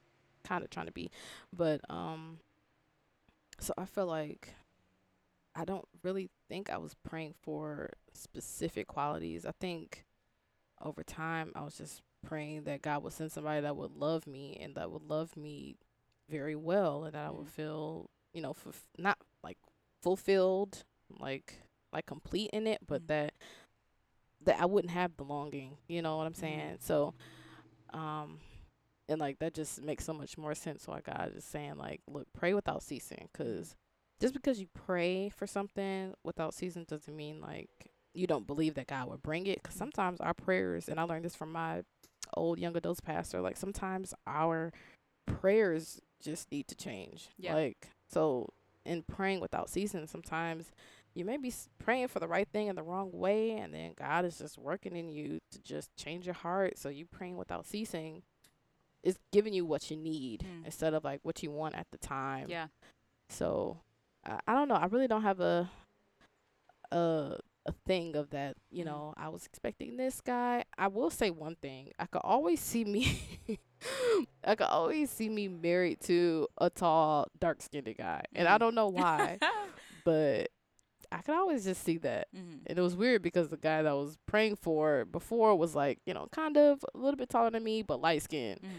[0.44, 1.10] kind of trying to be
[1.56, 2.38] but um
[3.58, 4.54] so i feel like
[5.54, 10.04] i don't really think i was praying for specific qualities i think
[10.82, 14.58] over time i was just praying that god would send somebody that would love me
[14.60, 15.76] and that would love me
[16.28, 17.50] very well and that i would Mm.
[17.50, 19.58] feel you know fulf- not like
[20.02, 20.84] fulfilled
[21.18, 21.54] like
[21.92, 23.06] like complete in it but Mm.
[23.08, 23.32] that
[24.46, 26.36] that i wouldn't have the longing you know what i'm Mhm.
[26.40, 27.14] saying so
[27.92, 28.38] um
[29.08, 32.26] and like that just makes so much more sense why god is saying like look
[32.32, 33.76] pray without ceasing because
[34.20, 37.68] just because you pray for something without ceasing doesn't mean like
[38.14, 41.24] you don't believe that god will bring it because sometimes our prayers and i learned
[41.24, 41.82] this from my
[42.34, 44.72] old young adults pastor like sometimes our
[45.26, 47.54] prayers just need to change Yeah.
[47.54, 48.48] like so
[48.84, 50.70] in praying without ceasing sometimes
[51.16, 54.24] you may be praying for the right thing in the wrong way and then god
[54.24, 58.22] is just working in you to just change your heart so you praying without ceasing
[59.02, 60.64] is giving you what you need Mm.
[60.66, 62.66] instead of like what you want at the time Yeah.
[63.28, 63.80] so
[64.24, 65.70] I, I don't know i really don't have a
[66.92, 67.38] a
[67.68, 68.86] a thing of that you Mhm.
[68.86, 72.84] know i was expecting this guy i will say one thing i could always see
[72.84, 73.18] me
[74.44, 78.60] i could always see me married to a tall dark skinned guy and i Mm.
[78.60, 79.38] don't know why
[80.04, 80.48] but
[81.12, 82.28] I could always just see that.
[82.34, 82.62] Mhm.
[82.66, 86.00] And it was weird because the guy that I was praying for before was like,
[86.06, 88.60] you know, kind of a little bit taller than me, but light skinned.
[88.62, 88.70] Mhm.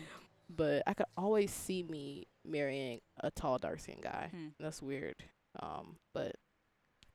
[0.50, 4.30] But I could always see me marrying a tall, dark skinned guy.
[4.32, 4.48] Hmm.
[4.60, 5.16] That's weird.
[5.60, 6.36] Um, but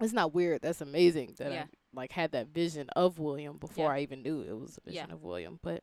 [0.00, 0.62] it's not weird.
[0.62, 1.62] That's amazing that Yeah.
[1.64, 3.92] I like had that vision of William before Yeah.
[3.96, 5.02] I even knew it was a Yeah.
[5.02, 5.60] vision of William.
[5.62, 5.82] But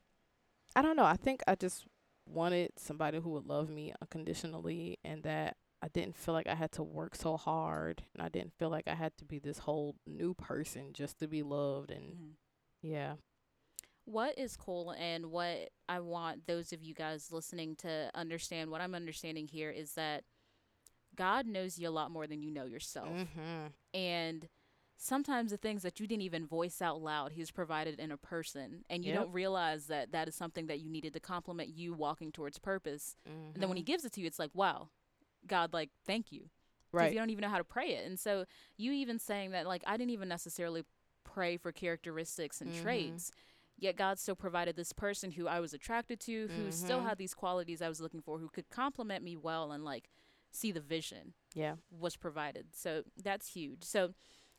[0.76, 1.04] I don't know.
[1.04, 1.86] I think I just
[2.26, 6.72] wanted somebody who would love me unconditionally and that I didn't feel like I had
[6.72, 9.96] to work so hard and I didn't feel like I had to be this whole
[10.06, 12.32] new person just to be loved and Mhm.
[12.82, 13.16] yeah.
[14.04, 18.80] What is cool and what I want those of you guys listening to understand, what
[18.80, 20.24] I'm understanding here is that
[21.14, 23.08] God knows you a lot more than you know yourself.
[23.08, 23.66] Mm-hmm.
[23.94, 24.48] And
[24.96, 28.84] sometimes the things that you didn't even voice out loud, He's provided in a person.
[28.90, 29.20] And you Yep.
[29.22, 33.16] don't realize that that is something that you needed to complement you walking towards purpose.
[33.24, 34.90] And then when He gives it to you, it's like, wow,
[35.46, 36.48] God, like, thank you.
[36.92, 38.06] right, you don't even know how to pray it.
[38.06, 38.44] And so
[38.76, 40.82] you even saying that, like, I didn't even necessarily
[41.22, 42.82] pray for characteristics and Mhm.
[42.82, 43.30] traits.
[43.78, 47.04] Yet God still provided this person who I was attracted to, who still Mhm.
[47.04, 50.10] had these qualities I was looking for, who could complement me well and like
[50.50, 51.76] see the vision yeah.
[51.90, 52.74] was provided.
[52.74, 53.84] So that's huge.
[53.84, 54.12] So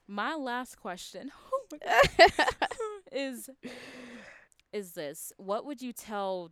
[0.08, 1.68] my last question oh
[3.12, 3.50] is
[4.72, 6.52] is this: What would you tell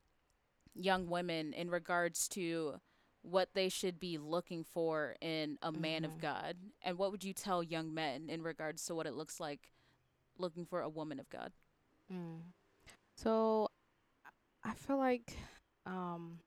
[0.75, 2.79] young women in regards to
[3.21, 6.21] what they should be looking for in a man of Mhm.
[6.21, 9.71] God, and what would you tell young men in regards to what it looks like
[10.37, 11.51] looking for a woman of God?
[12.11, 12.53] Mm.
[13.15, 13.69] So
[14.63, 15.37] I feel like
[15.85, 16.39] um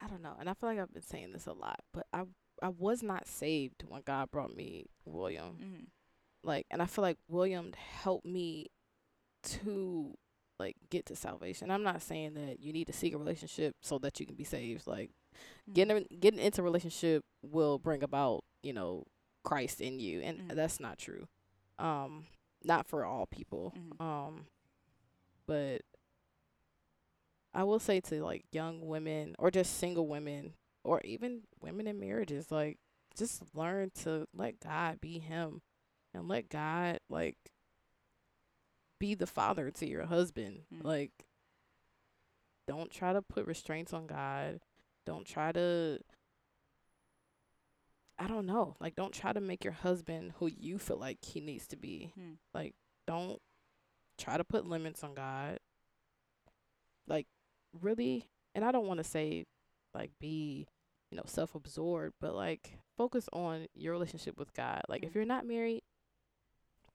[0.00, 2.24] I don't know, and I feel like I've been saying this a lot, but I
[2.62, 5.56] I was not saved when God brought me William.
[5.60, 5.84] Mm-hmm.
[6.42, 8.70] Like and I feel like William helped me
[9.44, 10.16] to
[10.58, 11.70] like get to salvation.
[11.70, 14.44] I'm not saying that you need to seek a relationship so that you can be
[14.44, 14.86] saved.
[14.86, 15.10] Like
[15.72, 19.04] getting getting into a relationship will bring about you know
[19.44, 20.54] Christ in you, and Mhm.
[20.56, 21.28] that's not true.
[21.78, 22.26] Um,
[22.64, 23.72] not for all people.
[23.76, 24.00] Mhm.
[24.04, 24.46] Um,
[25.46, 25.82] but
[27.54, 30.54] I will say to like young women or just single women
[30.84, 32.78] or even women in marriages, like
[33.16, 35.62] just learn to let God be Him,
[36.14, 37.36] and let God like
[38.98, 40.60] be the father to your husband.
[40.74, 40.84] Mm.
[40.84, 41.12] Like,
[42.66, 44.60] don't try to put restraints on God.
[45.06, 46.00] Don't try to
[48.18, 48.76] I don't know.
[48.80, 52.12] Like don't try to make your husband who you feel like he needs to be.
[52.14, 52.32] Hmm.
[52.52, 52.74] Like
[53.06, 53.40] don't
[54.18, 55.60] try to put limits on God.
[57.06, 57.26] Like
[57.80, 59.46] really, and I don't want to say
[59.94, 60.66] like be,
[61.10, 64.82] you know, self-absorbed, but like focus on your relationship with God.
[64.88, 65.14] Like if Mhm.
[65.14, 65.82] you're not married,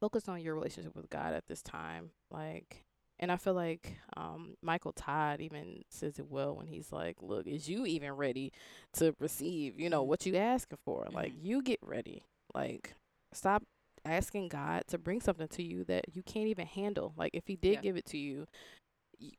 [0.03, 2.09] focus on your relationship with God at this time.
[2.29, 2.83] Like
[3.19, 7.47] and I feel like um, Michael Todd even says it well when he's like, "Look,
[7.47, 8.51] is you even ready
[8.93, 9.79] to receive?
[9.79, 10.07] You know Mhm.
[10.07, 11.07] what you asking for?
[11.09, 11.43] Like Mhm.
[11.45, 12.25] you get ready.
[12.53, 12.95] Like
[13.31, 13.63] stop
[14.03, 17.13] asking God to bring something to you that you can't even handle.
[17.15, 17.81] Like if He did Yeah.
[17.81, 18.45] give it to you,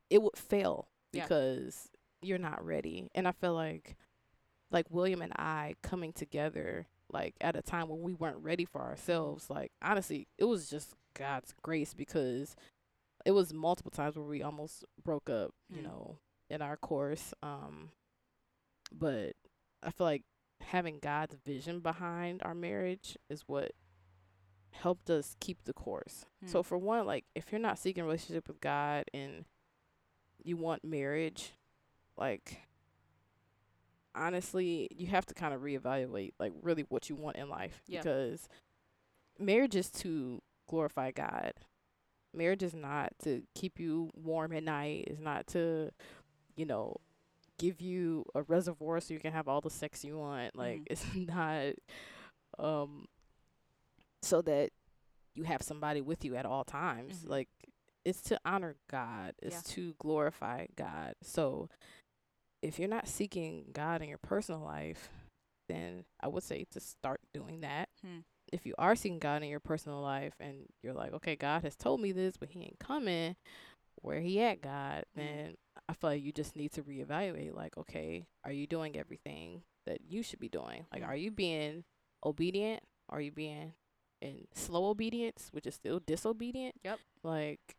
[0.08, 1.24] it would fail Yeah.
[1.24, 1.90] because
[2.22, 3.10] you're not ready.
[3.14, 3.96] And I feel like,
[4.70, 8.80] like William and I coming together, like at a time when we weren't ready for
[8.80, 9.48] ourselves.
[9.50, 12.56] Like honestly, it was just God's grace because
[13.24, 15.84] it was multiple times where we almost broke up, you Mm.
[15.84, 16.18] know,
[16.50, 17.32] in our course.
[17.42, 17.90] Um,
[18.92, 19.34] but
[19.82, 20.22] I feel like
[20.60, 23.72] having God's vision behind our marriage is what
[24.72, 26.26] helped us keep the course.
[26.46, 26.66] So Hmm.
[26.68, 29.44] for one, like if you're not seeking a relationship with God and
[30.42, 31.52] you want marriage,
[32.16, 32.60] like
[34.14, 38.00] honestly, you have to kind of reevaluate like really what you want in life Yeah.
[38.02, 38.48] because
[39.38, 41.52] marriage is to glorify God.
[42.32, 45.04] Marriage is not to keep you warm at night.
[45.08, 45.90] It's not to,
[46.56, 46.96] you know,
[47.58, 50.56] give you a reservoir so you can have all the sex you want.
[50.56, 50.86] Like Mhm.
[50.90, 51.74] it's not
[52.58, 53.06] um
[54.22, 54.70] so that
[55.34, 57.24] you have somebody with you at all times.
[57.24, 57.28] Mhm.
[57.28, 57.48] Like
[58.04, 59.34] it's to honor God.
[59.42, 59.74] It's Yeah.
[59.74, 61.14] to glorify God.
[61.22, 61.68] So
[62.64, 65.10] if you're not seeking God in your personal life,
[65.68, 67.90] then I would say to start doing that.
[68.02, 68.20] Hmm.
[68.52, 71.76] If you are seeking God in your personal life and you're like, okay, God has
[71.76, 73.36] told me this, but He ain't coming,
[74.00, 75.04] where He at, God?
[75.14, 75.20] Hmm.
[75.20, 75.54] Then
[75.88, 77.54] I feel like you just need to reevaluate.
[77.54, 80.86] Like, okay, are you doing everything that you should be doing?
[80.90, 81.10] Like, Hmm.
[81.10, 81.84] are you being
[82.24, 82.82] obedient?
[83.10, 83.74] Are you being
[84.22, 86.76] in slow obedience, which is still disobedient?
[86.82, 86.98] Yep.
[87.22, 87.76] Like,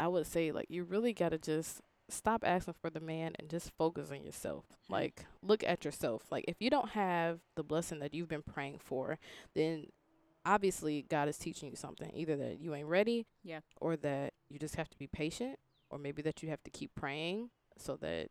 [0.00, 3.48] I would say, like, you really got to just stop asking for the man and
[3.48, 4.64] just focus on yourself.
[4.86, 4.92] Hmm.
[4.92, 6.24] Like, look at yourself.
[6.30, 9.18] Like, if you don't have the blessing that you've been praying for,
[9.54, 9.86] then
[10.44, 12.10] obviously God is teaching you something.
[12.14, 13.60] Either that you ain't ready, Yeah.
[13.80, 15.58] or that you just have to be patient,
[15.90, 18.28] or maybe that you have to keep praying so that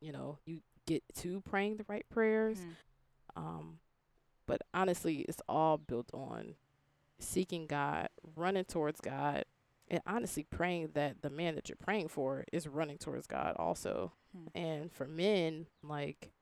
[0.00, 2.58] you know you get to praying the right prayers.
[3.36, 3.42] Hmm.
[3.44, 3.78] Um,
[4.46, 6.54] but honestly, it's all built on
[7.18, 9.44] seeking God, running towards God,
[9.92, 14.12] and honestly praying that the man that you're praying for is running towards God also.
[14.34, 14.46] Hmm.
[14.54, 16.32] And for men, like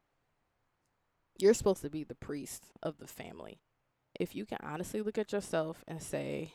[1.39, 3.61] you're supposed to be the priest of the family.
[4.19, 6.55] If you can honestly look at yourself and say,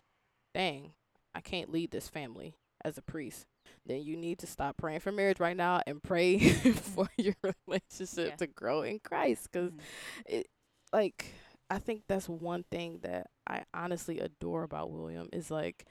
[0.54, 0.94] "Dang,
[1.34, 3.46] I can't lead this family as a priest,"
[3.86, 6.38] then you need to stop praying for marriage right now and pray
[6.74, 7.36] for your
[7.68, 8.36] relationship Yeah.
[8.38, 9.50] to grow in Christ.
[9.52, 9.80] Because Mhm.
[10.28, 10.48] it
[10.94, 11.34] like
[11.70, 15.88] I think that's one thing that I honestly adore about William is like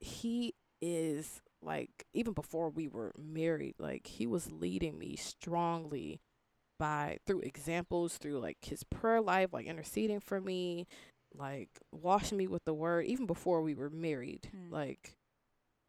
[0.00, 6.20] he is like even before we were married, like he was leading me strongly
[6.78, 10.86] by through examples, through like his prayer life, like interceding for me,
[11.34, 14.50] like washing me with the word, even before we were married.
[14.54, 14.70] Mm.
[14.72, 15.16] Like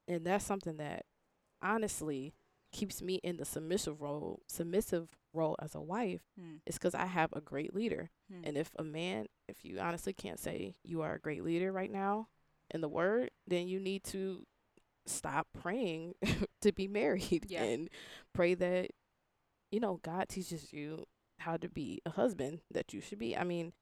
[0.08, 1.04] and that's something that
[1.62, 2.34] honestly
[2.72, 6.60] keeps me in the submissive role submissive role as a wife Mm.
[6.66, 8.10] is because I have a great leader.
[8.32, 8.48] Mm.
[8.48, 11.92] And if a man, if you honestly can't say you are a great leader right
[11.92, 12.28] now
[12.72, 14.46] in the word, then you need to
[15.06, 16.16] stop praying
[16.62, 17.64] to be married Yeah.
[17.64, 17.90] and
[18.34, 18.92] pray that,
[19.72, 21.06] you know, God teaches you
[21.40, 23.38] how to be a husband that you should be.
[23.38, 23.74] I mean,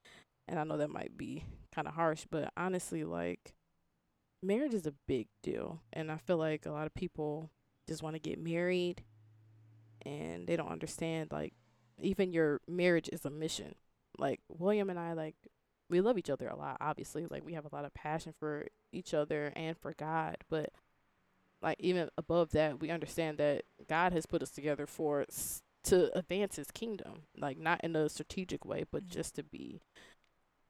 [0.48, 3.54] and I know that might be kind of harsh, but honestly, like,
[4.44, 5.82] marriage is a big deal.
[5.94, 7.50] And I feel like a lot of people
[7.88, 9.04] just want to get married
[10.06, 11.54] and they don't understand, like,
[12.00, 13.74] even your marriage is a mission.
[14.20, 15.36] Like, William and I, like,
[15.90, 17.26] we love each other a lot, obviously.
[17.30, 20.38] Like, we have a lot of passion for each other and for God.
[20.50, 20.72] But,
[21.62, 26.16] like, even above that, we understand that God has put us together for s- to
[26.18, 27.24] advance his kingdom.
[27.38, 29.10] Like, not in a strategic way, but Mhm.
[29.10, 29.82] just to be,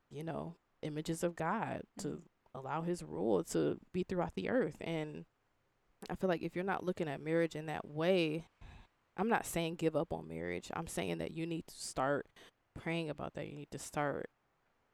[0.09, 2.21] you know, images of God, to Mhm.
[2.53, 4.77] allow his rule to be throughout the earth.
[4.81, 5.25] And
[6.09, 8.47] I feel like if you're not looking at marriage in that way,
[9.17, 10.69] I'm not saying give up on marriage.
[10.73, 12.27] I'm saying that you need to start
[12.73, 13.47] praying about that.
[13.47, 14.29] You need to start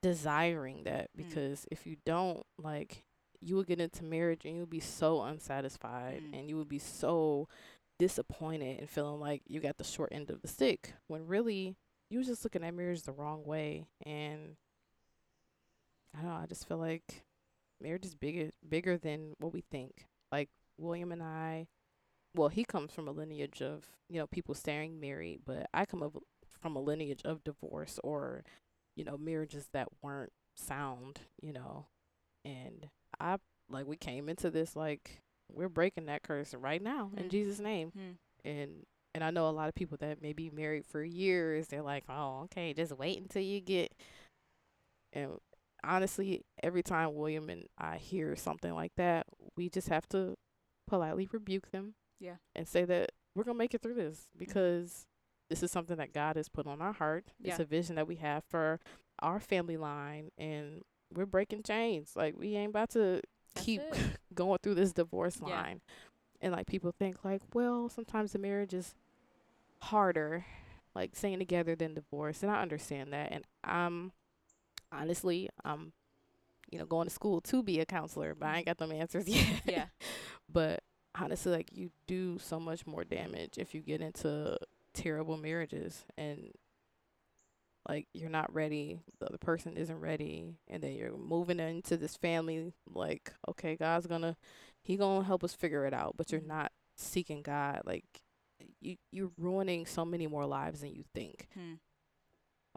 [0.02, 1.18] desiring that Mm.
[1.18, 3.04] because if you don't, like,
[3.40, 6.34] you will get into marriage and you'll be so unsatisfied Mm.
[6.40, 7.48] and you will be so
[8.00, 11.76] disappointed and feeling like you got the short end of the stick when really
[12.10, 13.86] you was just looking at marriage the wrong way.
[14.06, 14.58] And
[16.14, 17.24] I don't know, I just feel like
[17.80, 20.08] marriage is bigger bigger than what we think.
[20.32, 21.68] Like William and I,
[22.36, 26.04] well, he comes from a lineage of you know people staying married, but I come
[26.04, 26.18] of,
[26.60, 28.44] from a lineage of divorce or
[28.96, 31.88] you know marriages that weren't sound, you know,
[32.46, 32.90] and
[33.20, 33.38] I
[33.70, 35.22] like we came into this like
[35.54, 37.30] we're breaking that curse right now in Mm.
[37.32, 38.18] Jesus' name, Mm.
[38.46, 41.68] and and I know a lot of people that may be married for years.
[41.68, 43.92] They're like, oh, okay, just wait until you get.
[45.14, 45.38] And
[45.84, 49.26] honestly, every time William and I hear something like that,
[49.58, 50.36] we just have to
[50.88, 51.96] politely rebuke them.
[52.20, 52.36] Yeah.
[52.56, 55.06] And say that we're gonna make it through this because
[55.52, 57.26] this is something that God has put on our heart.
[57.44, 58.80] It's a vision that we have for
[59.20, 60.82] our family line, and
[61.14, 62.14] we're breaking chains.
[62.16, 63.22] Like we ain't about to
[63.54, 63.98] That's keep it.
[64.34, 65.50] going through this divorce Yeah.
[65.62, 65.82] line.
[66.40, 68.96] And like people think like, well, sometimes the marriage is
[69.80, 70.46] harder,
[70.96, 72.42] like staying together than divorce.
[72.44, 73.32] And I understand that.
[73.32, 74.12] And I'm
[74.92, 75.92] honestly, I'm,
[76.72, 79.28] you know, going to school to be a counselor, but I ain't got them answers
[79.28, 79.62] yet.
[79.66, 79.86] Yeah.
[80.52, 80.82] but
[81.14, 84.58] honestly, like you do so much more damage if you get into
[84.94, 86.52] terrible marriages and
[87.90, 92.16] like you're not ready, the other person isn't ready, and then you're moving into this
[92.16, 94.38] family like, okay, God's gonna
[94.84, 96.48] he gonna help us figure it out, but you're Mhm.
[96.48, 97.82] not seeking God.
[97.86, 98.06] Like
[98.80, 101.48] you you're ruining so many more lives than you think.
[101.56, 101.74] Hmm.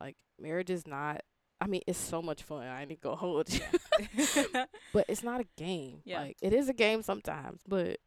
[0.00, 1.20] Like marriage is not
[1.60, 2.66] I mean, it's so much fun.
[2.66, 3.60] I need to go hold you.
[4.92, 6.00] but it's not a game.
[6.04, 6.20] Yeah.
[6.22, 7.98] Like it is a game sometimes, but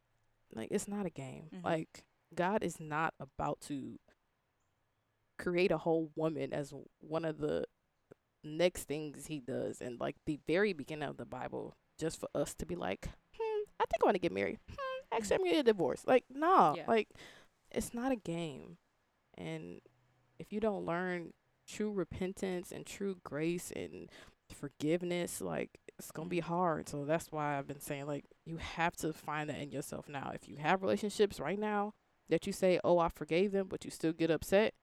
[0.53, 1.49] like it's not a game.
[1.53, 1.63] Mhm.
[1.63, 2.03] Like
[2.35, 3.99] God is not about to
[5.37, 7.65] create a whole woman as one of the
[8.43, 12.53] next things he does and like the very beginning of the Bible just for us
[12.55, 14.59] to be like, "Hmm, I think I want to get married.
[14.69, 16.73] Hmm, actually I'm going to get a divorce." Like, no.
[16.75, 16.85] Yeah.
[16.87, 17.09] Like
[17.71, 18.77] it's not a game.
[19.37, 19.81] And
[20.39, 21.33] if you don't learn
[21.67, 24.09] true repentance and true grace and
[24.53, 26.43] forgiveness, like it's gonna be Mhm.
[26.45, 26.89] hard.
[26.89, 30.31] So that's why I've been saying like you have to find that in yourself now.
[30.33, 31.93] If you have relationships right now
[32.29, 34.73] that you say, "Oh, I forgave them," but you still get upset,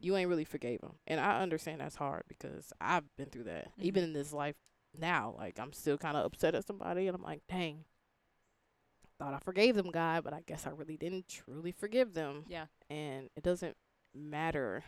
[0.00, 0.98] you ain't really forgave them.
[1.06, 3.72] And I understand that's hard because I've been through that.
[3.78, 4.06] Even Mhm.
[4.08, 4.56] in this life
[4.96, 7.84] now, like I'm still kind of upset at somebody, and I'm like, "Dang."
[9.18, 12.66] Thought I forgave them, God, but I guess I really didn't truly forgive them Yeah.
[12.88, 13.76] and it doesn't
[14.14, 14.84] matter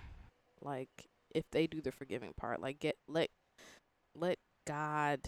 [0.60, 3.30] like if they do the forgiving part like get let
[4.14, 5.20] let god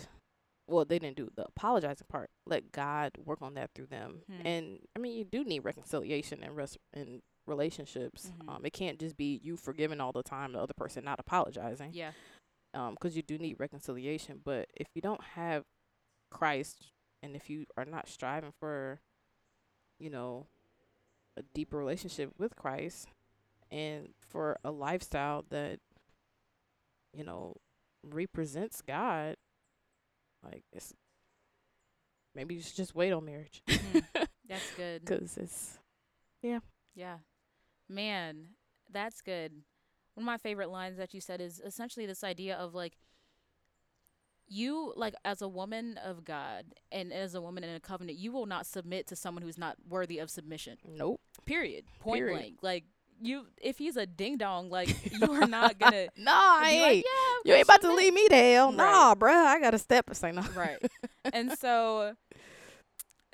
[0.68, 4.46] well they didn't do the apologizing part let god work on that through them Hmm.
[4.46, 8.48] and i mean you do need reconciliation and res- in relationships Mhm.
[8.48, 11.90] um it can't just be you forgiving all the time the other person not apologizing
[11.92, 12.12] Yeah.
[12.74, 15.64] um because you do need reconciliation but if you don't have
[16.30, 19.00] christ and if you are not striving for
[19.98, 20.46] you know
[21.36, 23.08] a deeper relationship with christ
[23.70, 25.80] and for a lifestyle that
[27.12, 27.56] you know
[28.04, 29.36] represents god
[30.44, 30.92] like it's
[32.34, 34.04] maybe you should just wait on marriage Mhm.
[34.48, 35.04] That's good.
[35.04, 35.78] because it's
[36.42, 36.58] yeah.
[36.94, 37.18] Yeah.
[37.88, 38.48] Man,
[38.90, 39.52] that's good.
[40.14, 42.96] One of my favorite lines that you said is essentially this idea of like
[44.48, 48.32] you like as a woman of God and as a woman in a covenant, you
[48.32, 50.76] will not submit to someone who's not worthy of submission.
[50.86, 51.20] Nope.
[51.46, 51.84] Period.
[52.00, 52.36] Point Period.
[52.38, 52.54] blank.
[52.60, 52.84] Like
[53.20, 56.08] you, if he's a ding dong, like you are not gonna.
[56.16, 56.82] Nah, I ain't.
[56.82, 57.04] like,
[57.44, 58.68] yeah, you ain't about to leave me to hell.
[58.68, 58.76] Right.
[58.76, 59.30] Nah, bruh.
[59.30, 60.10] I got to step.
[60.10, 60.42] It's like, no.
[60.56, 60.78] right
[61.32, 62.14] and so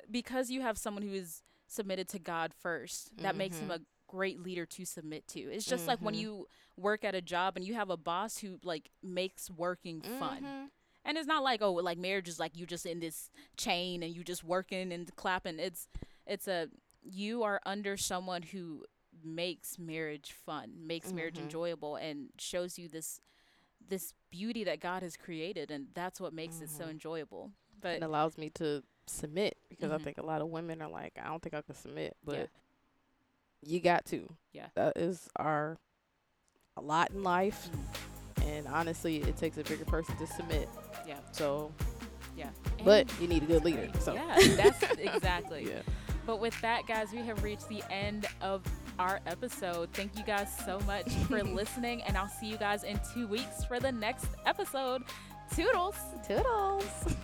[0.09, 3.75] because you have someone who is submitted to god first that makes him Mhm.
[3.75, 6.19] a great leader to submit to it's just like when Mhm.
[6.19, 6.47] you
[6.77, 10.69] work at a job and you have a boss who like makes working fun Mhm.
[11.05, 14.15] and it's not like oh like marriage is like you just in this chain and
[14.15, 15.87] you just working and clapping it's
[16.25, 16.69] it's a
[17.03, 18.83] you are under someone who
[19.23, 21.43] makes marriage fun makes marriage Mhm.
[21.43, 23.19] enjoyable and shows you this
[23.87, 26.91] this beauty that god has created and that's what makes it so Mhm.
[26.91, 27.51] enjoyable
[27.81, 29.95] but It allows me to submit because Mhm.
[29.95, 32.35] I think a lot of women are like, I don't think I can submit, but
[32.35, 32.45] Yeah.
[33.61, 34.35] you got to.
[34.51, 34.67] Yeah.
[34.75, 35.77] That is our
[36.75, 40.67] a lot in life, mm, and honestly, it takes a bigger person to submit.
[41.07, 41.19] Yeah.
[41.31, 41.73] So,
[42.35, 42.51] yeah
[42.83, 43.89] but And- you need a good leader.
[44.01, 45.81] So, yeah that's exactly yeah.
[46.29, 48.61] But with that, guys, we have reached the end of
[48.99, 49.89] our episode.
[49.93, 53.65] Thank you guys so much for listening, and I'll see you guys in two weeks
[53.65, 55.01] for the next episode.
[55.55, 55.95] Toodles!
[56.27, 57.15] Toodles.